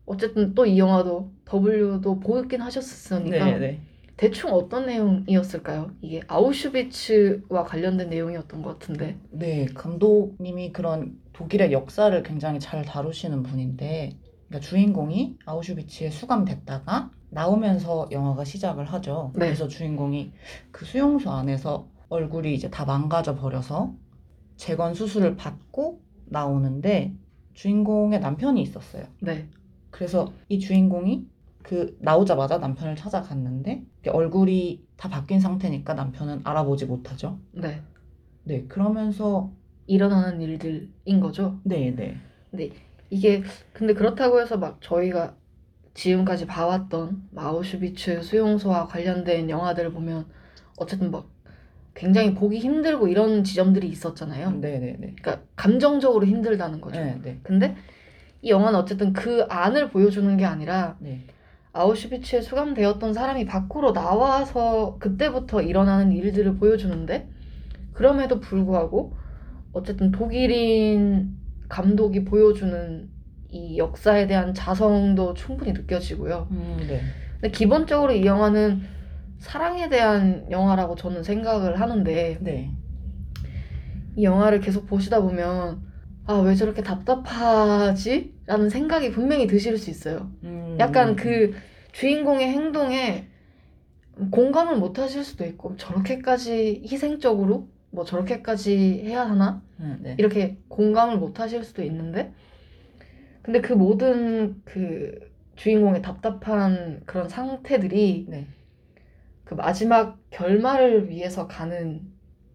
어쨌든 0.06 0.54
또 0.54 0.66
이 0.66 0.78
영화도 0.78 1.32
W도 1.46 2.20
보긴 2.20 2.62
하셨으니까 2.62 3.46
네, 3.46 3.60
네. 3.60 3.80
대충 4.18 4.52
어떤 4.52 4.86
내용이었을까요? 4.86 5.92
이게 6.02 6.22
아우슈비츠와 6.28 7.64
관련된 7.64 8.10
내용이었던 8.10 8.62
것 8.62 8.78
같은데 8.78 9.18
네, 9.32 9.66
감독님이 9.74 10.74
그런 10.74 11.18
독일의 11.32 11.72
역사를 11.72 12.22
굉장히 12.24 12.60
잘 12.60 12.84
다루시는 12.84 13.42
분인데, 13.44 14.18
그러니까 14.48 14.68
주인공이 14.68 15.38
아우슈비츠에 15.46 16.10
수감됐다가 16.10 17.10
나오면서 17.30 18.10
영화가 18.12 18.44
시작을 18.44 18.86
하죠. 18.86 19.32
네. 19.36 19.46
그래서 19.46 19.68
주인공이 19.68 20.34
그 20.72 20.86
수용소 20.86 21.32
안에서 21.32 21.88
얼굴이 22.10 22.54
이제 22.54 22.70
다 22.70 22.86
망가져 22.86 23.36
버려서 23.36 23.96
재건 24.64 24.94
수술을 24.94 25.36
받고 25.36 26.02
나오는데 26.24 27.14
주인공의 27.54 28.22
남편이 28.22 28.62
있었어요. 28.62 29.04
네, 29.20 29.50
그래서 29.92 30.32
이 30.48 30.58
주인공이 30.58 31.28
그 31.62 31.98
나오자마자 32.00 32.60
남편을 32.60 32.96
찾아갔는데 32.96 33.84
얼굴이 34.08 34.88
다 34.96 35.10
바뀐 35.10 35.42
상태니까 35.42 35.96
남편은 35.96 36.42
알아보지 36.46 36.86
못하죠. 36.86 37.40
네 37.52 37.82
네, 38.46 38.64
그러면서 38.70 39.52
일어나는 39.86 40.40
일들인 40.40 41.20
거죠. 41.20 41.60
네, 41.66 41.94
네. 41.94 42.72
이게 43.10 43.44
근데 43.74 43.94
그렇다고 43.94 44.40
해서 44.40 44.58
막 44.58 44.80
저희가 44.80 45.36
지금까지 45.94 46.48
봐왔던 46.48 47.28
마우슈비츠 47.32 48.22
수용소와 48.22 48.88
관련된 48.88 49.50
영화들을 49.50 49.92
보면 49.92 50.26
어쨌든 50.78 51.12
막 51.12 51.33
굉장히 51.96 52.34
보기 52.34 52.60
힘들고 52.60 53.08
이런 53.08 53.44
지점들이 53.44 53.88
있었잖아요. 53.88 54.52
네, 54.60 54.80
네, 54.80 54.98
네. 55.00 55.14
그러니까 55.22 55.42
감정적으로 55.56 56.26
힘들다는 56.26 56.82
거죠. 56.82 57.00
네, 57.00 57.20
네. 57.22 57.40
근데 57.44 57.76
이 58.42 58.50
영화는 58.50 58.78
어쨌든 58.80 59.14
그 59.14 59.44
안을 59.50 59.90
보여주는 59.90 60.36
게 60.38 60.46
아니라 60.46 60.98
네. 61.00 61.26
아우슈비츠에 61.72 62.42
수감되었던 62.42 63.14
사람이 63.14 63.46
밖으로 63.46 63.94
나와서 63.94 64.98
그때부터 65.00 65.62
일어나는 65.62 66.12
일들을 66.12 66.58
보여주는데 66.58 67.30
그럼에도 67.94 68.40
불구하고 68.40 69.16
어쨌든 69.72 70.12
독일인 70.12 71.36
감독이 71.70 72.26
보여주는 72.26 73.10
이 73.50 73.78
역사에 73.78 74.28
대한 74.28 74.54
자성도 74.54 75.34
충분히 75.34 75.74
느껴지고요. 75.74 76.48
음, 76.52 76.78
네. 76.88 77.02
근데 77.34 77.52
기본적으로 77.52 78.14
이 78.14 78.26
영화는 78.26 78.82
사랑에 79.44 79.90
대한 79.90 80.48
영화라고 80.50 80.96
저는 80.96 81.22
생각을 81.24 81.80
하는데 81.82 82.38
네. 82.40 82.72
이 84.16 84.24
영화를 84.24 84.62
계속 84.62 84.88
보시다 84.88 85.22
보면 85.22 85.82
아 86.26 86.40
왜 86.40 86.56
저렇게 86.56 86.82
답답하지? 86.82 88.34
라는 88.46 88.70
생각이 88.70 89.12
분명히 89.12 89.46
드실 89.46 89.78
수 89.78 89.90
있어요. 89.90 90.32
음, 90.44 90.78
약간 90.80 91.18
그 91.18 91.54
주인공의 91.92 92.48
행동에 92.48 93.28
공감을 94.32 94.78
못 94.78 94.98
하실 95.00 95.26
수도 95.26 95.44
있고 95.44 95.76
저렇게까지 95.76 96.84
희생적으로 96.90 97.68
뭐 97.92 98.06
저렇게까지 98.06 99.02
해야 99.06 99.28
하나 99.30 99.62
음, 99.82 100.00
네. 100.02 100.16
이렇게 100.18 100.58
공감을 100.70 101.18
못 101.18 101.42
하실 101.42 101.66
수도 101.66 101.84
있는데 101.84 102.32
근데 103.42 103.60
그 103.60 103.74
모든 103.74 104.62
그 104.64 105.20
주인공의 105.58 106.02
답답한 106.02 107.02
그런 107.06 107.28
상태들이 107.28 108.28
네. 108.30 108.48
그 109.56 109.62
마지막 109.62 110.20
결말을 110.32 111.10
위해서 111.10 111.48
가는 111.48 112.02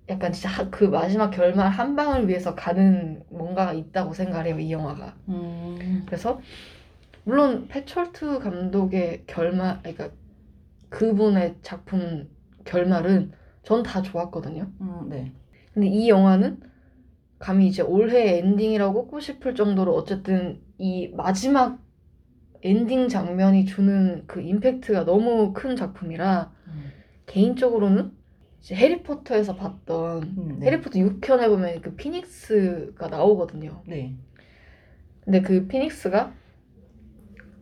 약간 0.08 0.32
진짜 0.32 0.48
하- 0.48 0.70
그 0.70 0.84
마지막 0.84 1.30
결말 1.30 1.70
한 1.70 1.96
방을 1.96 2.28
위해서 2.28 2.54
가는 2.54 3.22
뭔가가 3.30 3.72
있다고 3.74 4.14
생각해요 4.14 4.58
이 4.58 4.72
영화가 4.72 5.16
음, 5.28 6.02
그래서 6.06 6.40
물론 7.24 7.68
페촐트 7.68 8.40
감독의 8.40 9.24
결말, 9.26 9.80
그러니까 9.82 10.10
그분의 10.90 11.56
작품 11.62 12.28
결말은 12.64 13.32
전 13.64 13.82
다 13.82 14.02
좋았거든요. 14.02 14.72
음, 14.80 15.08
네. 15.10 15.32
근데 15.74 15.88
이 15.88 16.08
영화는 16.08 16.60
감히 17.38 17.68
이제 17.68 17.82
올해 17.82 18.38
엔딩이라고 18.38 18.94
꼽고 18.94 19.20
싶을 19.20 19.54
정도로 19.54 19.94
어쨌든 19.94 20.60
이 20.78 21.08
마지막 21.16 21.80
엔딩 22.62 23.08
장면이 23.08 23.66
주는 23.66 24.24
그 24.26 24.40
임팩트가 24.40 25.04
너무 25.04 25.52
큰 25.52 25.76
작품이라 25.76 26.52
음. 26.66 26.87
개인적으로는 27.28 28.12
해리포터에서 28.70 29.54
봤던 29.54 30.22
음, 30.22 30.56
네. 30.58 30.66
해리포터 30.66 30.98
6편에 30.98 31.46
보면 31.48 31.80
그 31.80 31.94
피닉스가 31.94 33.06
나오거든요. 33.08 33.82
네. 33.86 34.16
근데 35.20 35.40
그 35.42 35.68
피닉스가 35.68 36.34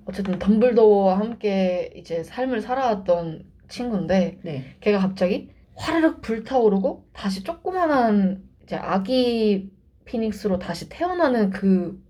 어쨌든 0.07 0.39
덤블도어와 0.39 1.19
함께 1.19 1.93
이제 1.97 2.23
삶을 2.23 2.63
살아왔던 2.63 3.45
친구인데 3.69 4.39
네. 4.43 4.77
걔가 4.81 4.99
갑자기 4.99 5.51
화르륵 5.75 6.23
불타오르고 6.23 7.09
다시 7.13 7.43
조그만한 7.43 8.49
이제 8.63 8.77
아기 8.77 9.71
피닉스로 10.05 10.59
다시 10.59 10.89
태어나는 10.89 11.51
그 11.51 12.03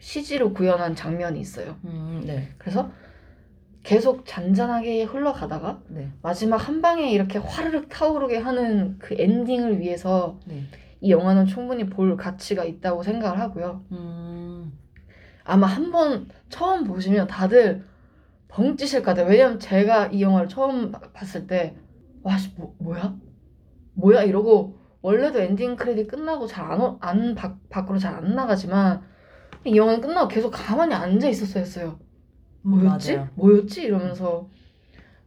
CG로 0.00 0.52
구현한 0.52 0.94
장면이 0.94 1.40
있어요. 1.40 1.78
음, 1.84 2.22
네. 2.26 2.50
그래서 2.58 2.90
계속 3.84 4.24
잔잔하게 4.26 5.04
흘러가다가 5.04 5.80
네. 5.88 6.10
마지막 6.22 6.56
한 6.56 6.80
방에 6.82 7.10
이렇게 7.12 7.38
화르륵 7.38 7.88
타오르게 7.90 8.38
하는 8.38 8.98
그 8.98 9.14
엔딩을 9.16 9.78
위해서 9.78 10.40
네. 10.46 10.62
이 11.00 11.10
영화는 11.10 11.44
충분히 11.46 11.86
볼 11.88 12.16
가치가 12.16 12.64
있다고 12.64 13.02
생각을 13.02 13.38
하고요. 13.38 13.84
음. 13.92 14.72
아마 15.44 15.66
한 15.66 15.92
번 15.92 16.28
처음 16.48 16.84
보시면 16.84 17.26
다들 17.28 17.84
벙찌실 18.48 19.00
것 19.02 19.10
같아요. 19.10 19.26
왜냐면 19.26 19.58
제가 19.60 20.06
이 20.06 20.22
영화를 20.22 20.48
처음 20.48 20.90
봐- 20.90 21.00
봤을 21.12 21.46
때, 21.46 21.76
와, 22.22 22.38
씨, 22.38 22.52
뭐, 22.56 22.74
뭐야? 22.78 23.14
뭐야? 23.94 24.22
이러고, 24.22 24.78
원래도 25.02 25.40
엔딩 25.40 25.76
크레딧 25.76 26.08
끝나고 26.08 26.46
잘 26.46 26.70
안, 26.72 26.96
안, 27.00 27.34
밖, 27.34 27.58
밖으로 27.68 27.98
잘 27.98 28.14
안 28.14 28.34
나가지만, 28.34 29.02
이 29.66 29.76
영화는 29.76 30.00
끝나고 30.00 30.28
계속 30.28 30.50
가만히 30.50 30.94
앉아 30.94 31.28
있었어야 31.28 31.62
했어요. 31.64 31.98
뭐였지? 32.64 33.16
음, 33.16 33.18
맞아요. 33.18 33.30
뭐였지? 33.34 33.82
이러면서. 33.82 34.50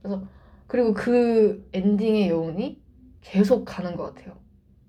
그래서, 0.02 0.28
그리고 0.68 0.94
그 0.94 1.68
엔딩의 1.74 2.30
여운이 2.30 2.82
계속 3.22 3.66
가는 3.66 3.96
것 3.96 4.16
같아요. 4.16 4.38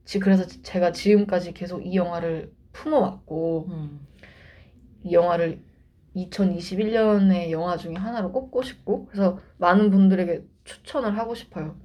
지- 0.05 0.19
그래서 0.21 0.47
제가 0.47 0.93
지금까지 0.93 1.53
계속 1.55 1.87
이 1.87 1.97
영화를 1.97 2.55
품어왔고, 2.73 3.69
음. 3.69 4.09
이 5.03 5.13
영화를 5.13 5.63
2021년의 6.15 7.51
영화 7.53 7.77
중에 7.77 7.95
하나로 7.95 8.33
꼽고 8.33 8.63
싶고 8.63 9.07
그래서 9.07 9.39
많은 9.59 9.91
분들에게 9.91 10.45
추천을 10.65 11.17
하고 11.19 11.35
싶어요. 11.35 11.77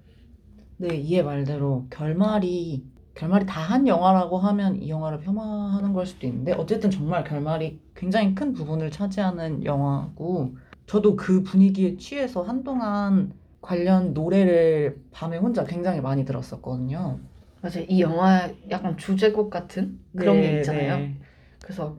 네, 0.78 0.95
이해 0.97 1.24
말대로 1.24 1.88
결말이 1.89 2.84
결말이 3.16 3.45
다 3.45 3.61
한 3.61 3.88
영화라고 3.88 4.38
하면 4.39 4.76
이 4.82 4.89
영화를 4.89 5.20
폄하하는 5.20 5.93
걸 5.93 6.05
수도 6.05 6.28
있는데 6.28 6.53
어쨌든 6.53 6.89
정말 6.91 7.24
결말이 7.24 7.80
굉장히 7.95 8.34
큰 8.36 8.53
부분을 8.53 8.91
차지하는 8.91 9.64
영화고 9.66 10.55
저도 10.88 11.16
그 11.16 11.43
분위기에 11.43 11.97
취해서 11.97 12.41
한동안 12.43 13.34
관련 13.61 14.14
노래를 14.14 15.01
밤에 15.11 15.38
혼자 15.38 15.64
굉장히 15.64 16.01
많이 16.01 16.26
들었었거든요. 16.26 17.20
맞아요. 17.61 17.86
이 17.88 18.01
영화 18.01 18.49
약간 18.70 18.97
주제곡 18.97 19.49
같은 19.49 19.99
그런 20.16 20.41
게 20.41 20.49
있잖아요. 20.57 20.97
네. 20.97 21.16
그래서 21.64 21.97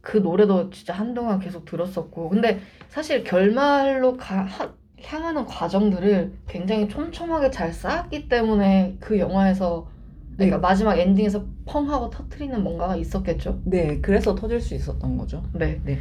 그 0.00 0.16
노래도 0.18 0.70
진짜 0.70 0.92
한동안 0.94 1.38
계속 1.38 1.64
들었었고 1.64 2.28
근데 2.30 2.60
사실 2.88 3.22
결말로 3.24 4.16
가, 4.16 4.42
하- 4.44 4.74
향하는 5.04 5.46
과정들을 5.46 6.32
굉장히 6.48 6.88
촘촘하게 6.88 7.50
잘 7.50 7.72
쌓았기 7.72 8.28
때문에 8.28 8.96
그 9.00 9.18
영화에서 9.18 9.90
그러니까 10.36 10.58
마지막 10.58 10.98
엔딩에서 10.98 11.46
펑 11.66 11.90
하고 11.90 12.10
터트리는 12.10 12.62
뭔가가 12.62 12.96
있었겠죠. 12.96 13.60
네, 13.64 14.00
그래서 14.00 14.34
터질 14.34 14.60
수 14.60 14.74
있었던 14.74 15.16
거죠. 15.16 15.42
네. 15.54 15.80
네. 15.84 15.98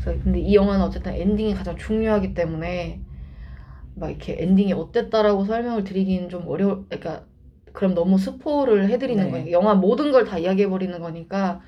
그래서 0.00 0.22
근데 0.22 0.40
이 0.40 0.54
영화는 0.54 0.84
어쨌든 0.84 1.14
엔딩이 1.14 1.54
가장 1.54 1.76
중요하기 1.76 2.34
때문에 2.34 3.00
막 3.94 4.10
이렇게 4.10 4.36
엔딩이 4.40 4.72
어땠다라고 4.72 5.44
설명을 5.44 5.84
드리기는 5.84 6.28
좀 6.28 6.46
어려. 6.48 6.84
그러니까 6.88 7.26
그럼 7.72 7.94
너무 7.94 8.18
스포를 8.18 8.88
해드리는 8.88 9.22
네. 9.24 9.30
거예요. 9.30 9.50
영화 9.52 9.74
모든 9.74 10.12
걸 10.12 10.24
다 10.26 10.38
이야기해 10.38 10.68
버리는 10.68 10.98
거니까 11.00 11.60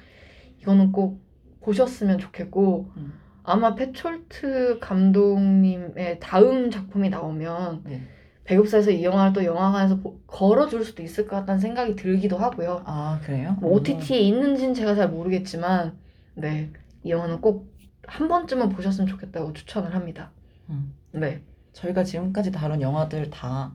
이거는 0.62 0.92
꼭 0.92 1.20
보셨으면 1.60 2.18
좋겠고 2.18 2.90
음. 2.96 3.12
아마 3.50 3.74
페촐트 3.74 4.78
감독님의 4.80 6.20
다음 6.20 6.70
작품이 6.70 7.08
나오면 7.10 7.82
네. 7.84 8.02
배급사에서 8.44 8.90
이 8.90 9.04
영화를 9.04 9.32
또 9.34 9.44
영화관에서 9.44 10.00
보- 10.00 10.18
걸어줄 10.26 10.84
수도 10.84 11.02
있을 11.02 11.26
것 11.26 11.36
같다는 11.36 11.60
생각이 11.60 11.96
들기도 11.96 12.38
하고요. 12.38 12.82
아, 12.86 13.20
그래요? 13.22 13.56
뭐 13.60 13.72
OTT에 13.72 14.18
있는지는 14.20 14.72
제가 14.74 14.94
잘 14.94 15.10
모르겠지만, 15.10 15.98
네, 16.34 16.70
이 17.04 17.10
영화는 17.10 17.40
꼭 17.40 17.68
한 18.10 18.26
번쯤은 18.26 18.70
보셨으면 18.70 19.06
좋겠다고 19.06 19.52
추천을 19.52 19.94
합니다. 19.94 20.30
음. 20.70 20.94
네, 21.12 21.42
저희가 21.74 22.04
지금까지 22.04 22.50
다룬 22.52 22.80
영화들 22.80 23.28
다 23.28 23.74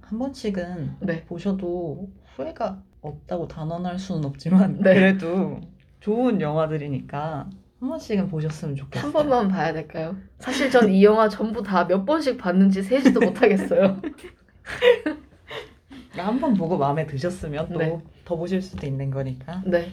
한 0.00 0.18
번씩은 0.18 0.96
네, 1.00 1.24
보셔도 1.26 2.08
후회가 2.34 2.82
없다고 3.02 3.46
단언할 3.48 3.98
수는 3.98 4.24
없지만 4.24 4.78
네. 4.80 4.94
그래도 4.94 5.60
좋은 6.00 6.40
영화들이니까 6.40 7.50
한 7.84 7.90
번씩은 7.90 8.28
보셨으면 8.28 8.76
좋겠어요. 8.76 9.04
한 9.04 9.12
번만 9.12 9.48
봐야 9.48 9.74
될까요? 9.74 10.16
사실 10.38 10.70
전 10.70 10.90
이 10.90 11.04
영화 11.04 11.28
전부 11.28 11.62
다 11.62 11.86
몇 11.86 12.06
번씩 12.06 12.38
봤는지 12.38 12.82
세지도 12.82 13.20
못하겠어요. 13.20 14.00
한 16.16 16.40
번 16.40 16.54
보고 16.54 16.78
마음에 16.78 17.06
드셨으면 17.06 17.68
또 17.74 17.78
네. 17.78 17.98
더 18.24 18.36
보실 18.36 18.62
수도 18.62 18.86
있는 18.86 19.10
거니까. 19.10 19.62
네, 19.66 19.88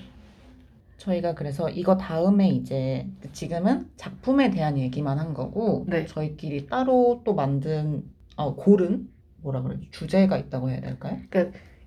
저희가 0.99 1.33
그래서 1.33 1.69
이거 1.69 1.97
다음에 1.97 2.47
이제 2.47 3.07
지금은 3.33 3.89
작품에 3.97 4.51
대한 4.51 4.77
얘기만 4.77 5.19
한 5.19 5.33
거고 5.33 5.83
네. 5.89 6.05
저희끼리 6.05 6.67
따로 6.67 7.21
또 7.25 7.35
만든 7.35 8.03
어, 8.37 8.55
고른 8.55 9.09
뭐라 9.41 9.63
그러지 9.63 9.89
주제가 9.91 10.37
있다고 10.37 10.69
해야 10.69 10.79
될까요? 10.79 11.17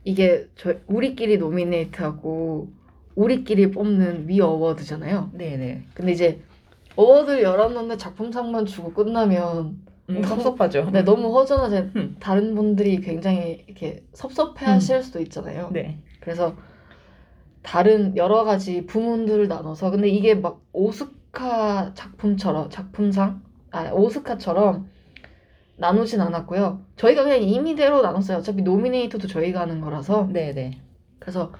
이게 0.04 0.48
저 0.56 0.74
우리끼리 0.86 1.38
노미네이트하고 1.38 2.70
우리끼리 3.14 3.70
뽑는 3.70 4.28
We 4.28 4.40
Award잖아요. 4.40 5.30
네네. 5.32 5.86
근데 5.94 6.12
이제 6.12 6.40
award 6.96 7.42
열었는데 7.42 7.96
작품상만 7.96 8.66
주고 8.66 8.92
끝나면 8.92 9.82
음, 10.10 10.22
섭섭하죠. 10.22 10.90
네, 10.90 11.02
너무 11.02 11.34
허전하지 11.34 11.76
음. 11.96 12.16
다른 12.20 12.54
분들이 12.54 13.00
굉장히 13.00 13.64
이렇게 13.66 14.04
섭섭해하실 14.12 15.02
수도 15.02 15.20
있잖아요. 15.20 15.70
네. 15.72 15.98
그래서 16.20 16.56
다른 17.62 18.16
여러 18.16 18.44
가지 18.44 18.84
부문들을 18.84 19.48
나눠서 19.48 19.90
근데 19.90 20.08
이게 20.08 20.34
막 20.34 20.60
오스카 20.72 21.94
작품처럼 21.94 22.68
작품상 22.68 23.42
아 23.70 23.90
오스카처럼 23.92 24.88
나누진 25.76 26.20
않았고요. 26.20 26.82
저희가 26.96 27.24
그냥 27.24 27.42
임의대로 27.42 28.02
나눴어요. 28.02 28.38
어차피 28.38 28.62
노미네이트도 28.62 29.26
저희가 29.26 29.60
하는 29.60 29.80
거라서 29.80 30.28
네네. 30.32 30.78
그래서 31.18 31.52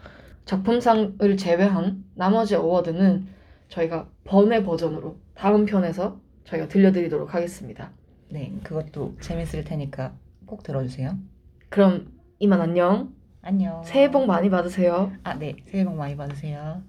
작품상을 0.44 1.36
제외한 1.36 2.04
나머지 2.14 2.54
어워드는 2.54 3.26
저희가 3.68 4.08
번외 4.24 4.62
버전으로 4.62 5.16
다음 5.34 5.64
편에서 5.64 6.20
저희가 6.44 6.68
들려드리도록 6.68 7.34
하겠습니다. 7.34 7.90
네, 8.28 8.52
그것도 8.62 9.16
재밌을 9.20 9.64
테니까 9.64 10.12
꼭 10.46 10.62
들어주세요. 10.62 11.16
그럼 11.70 12.12
이만 12.38 12.60
안녕. 12.60 13.14
안녕. 13.42 13.82
새해 13.84 14.10
복 14.10 14.26
많이 14.26 14.50
받으세요. 14.50 15.12
아, 15.22 15.34
네. 15.34 15.56
새해 15.66 15.84
복 15.84 15.96
많이 15.96 16.16
받으세요. 16.16 16.82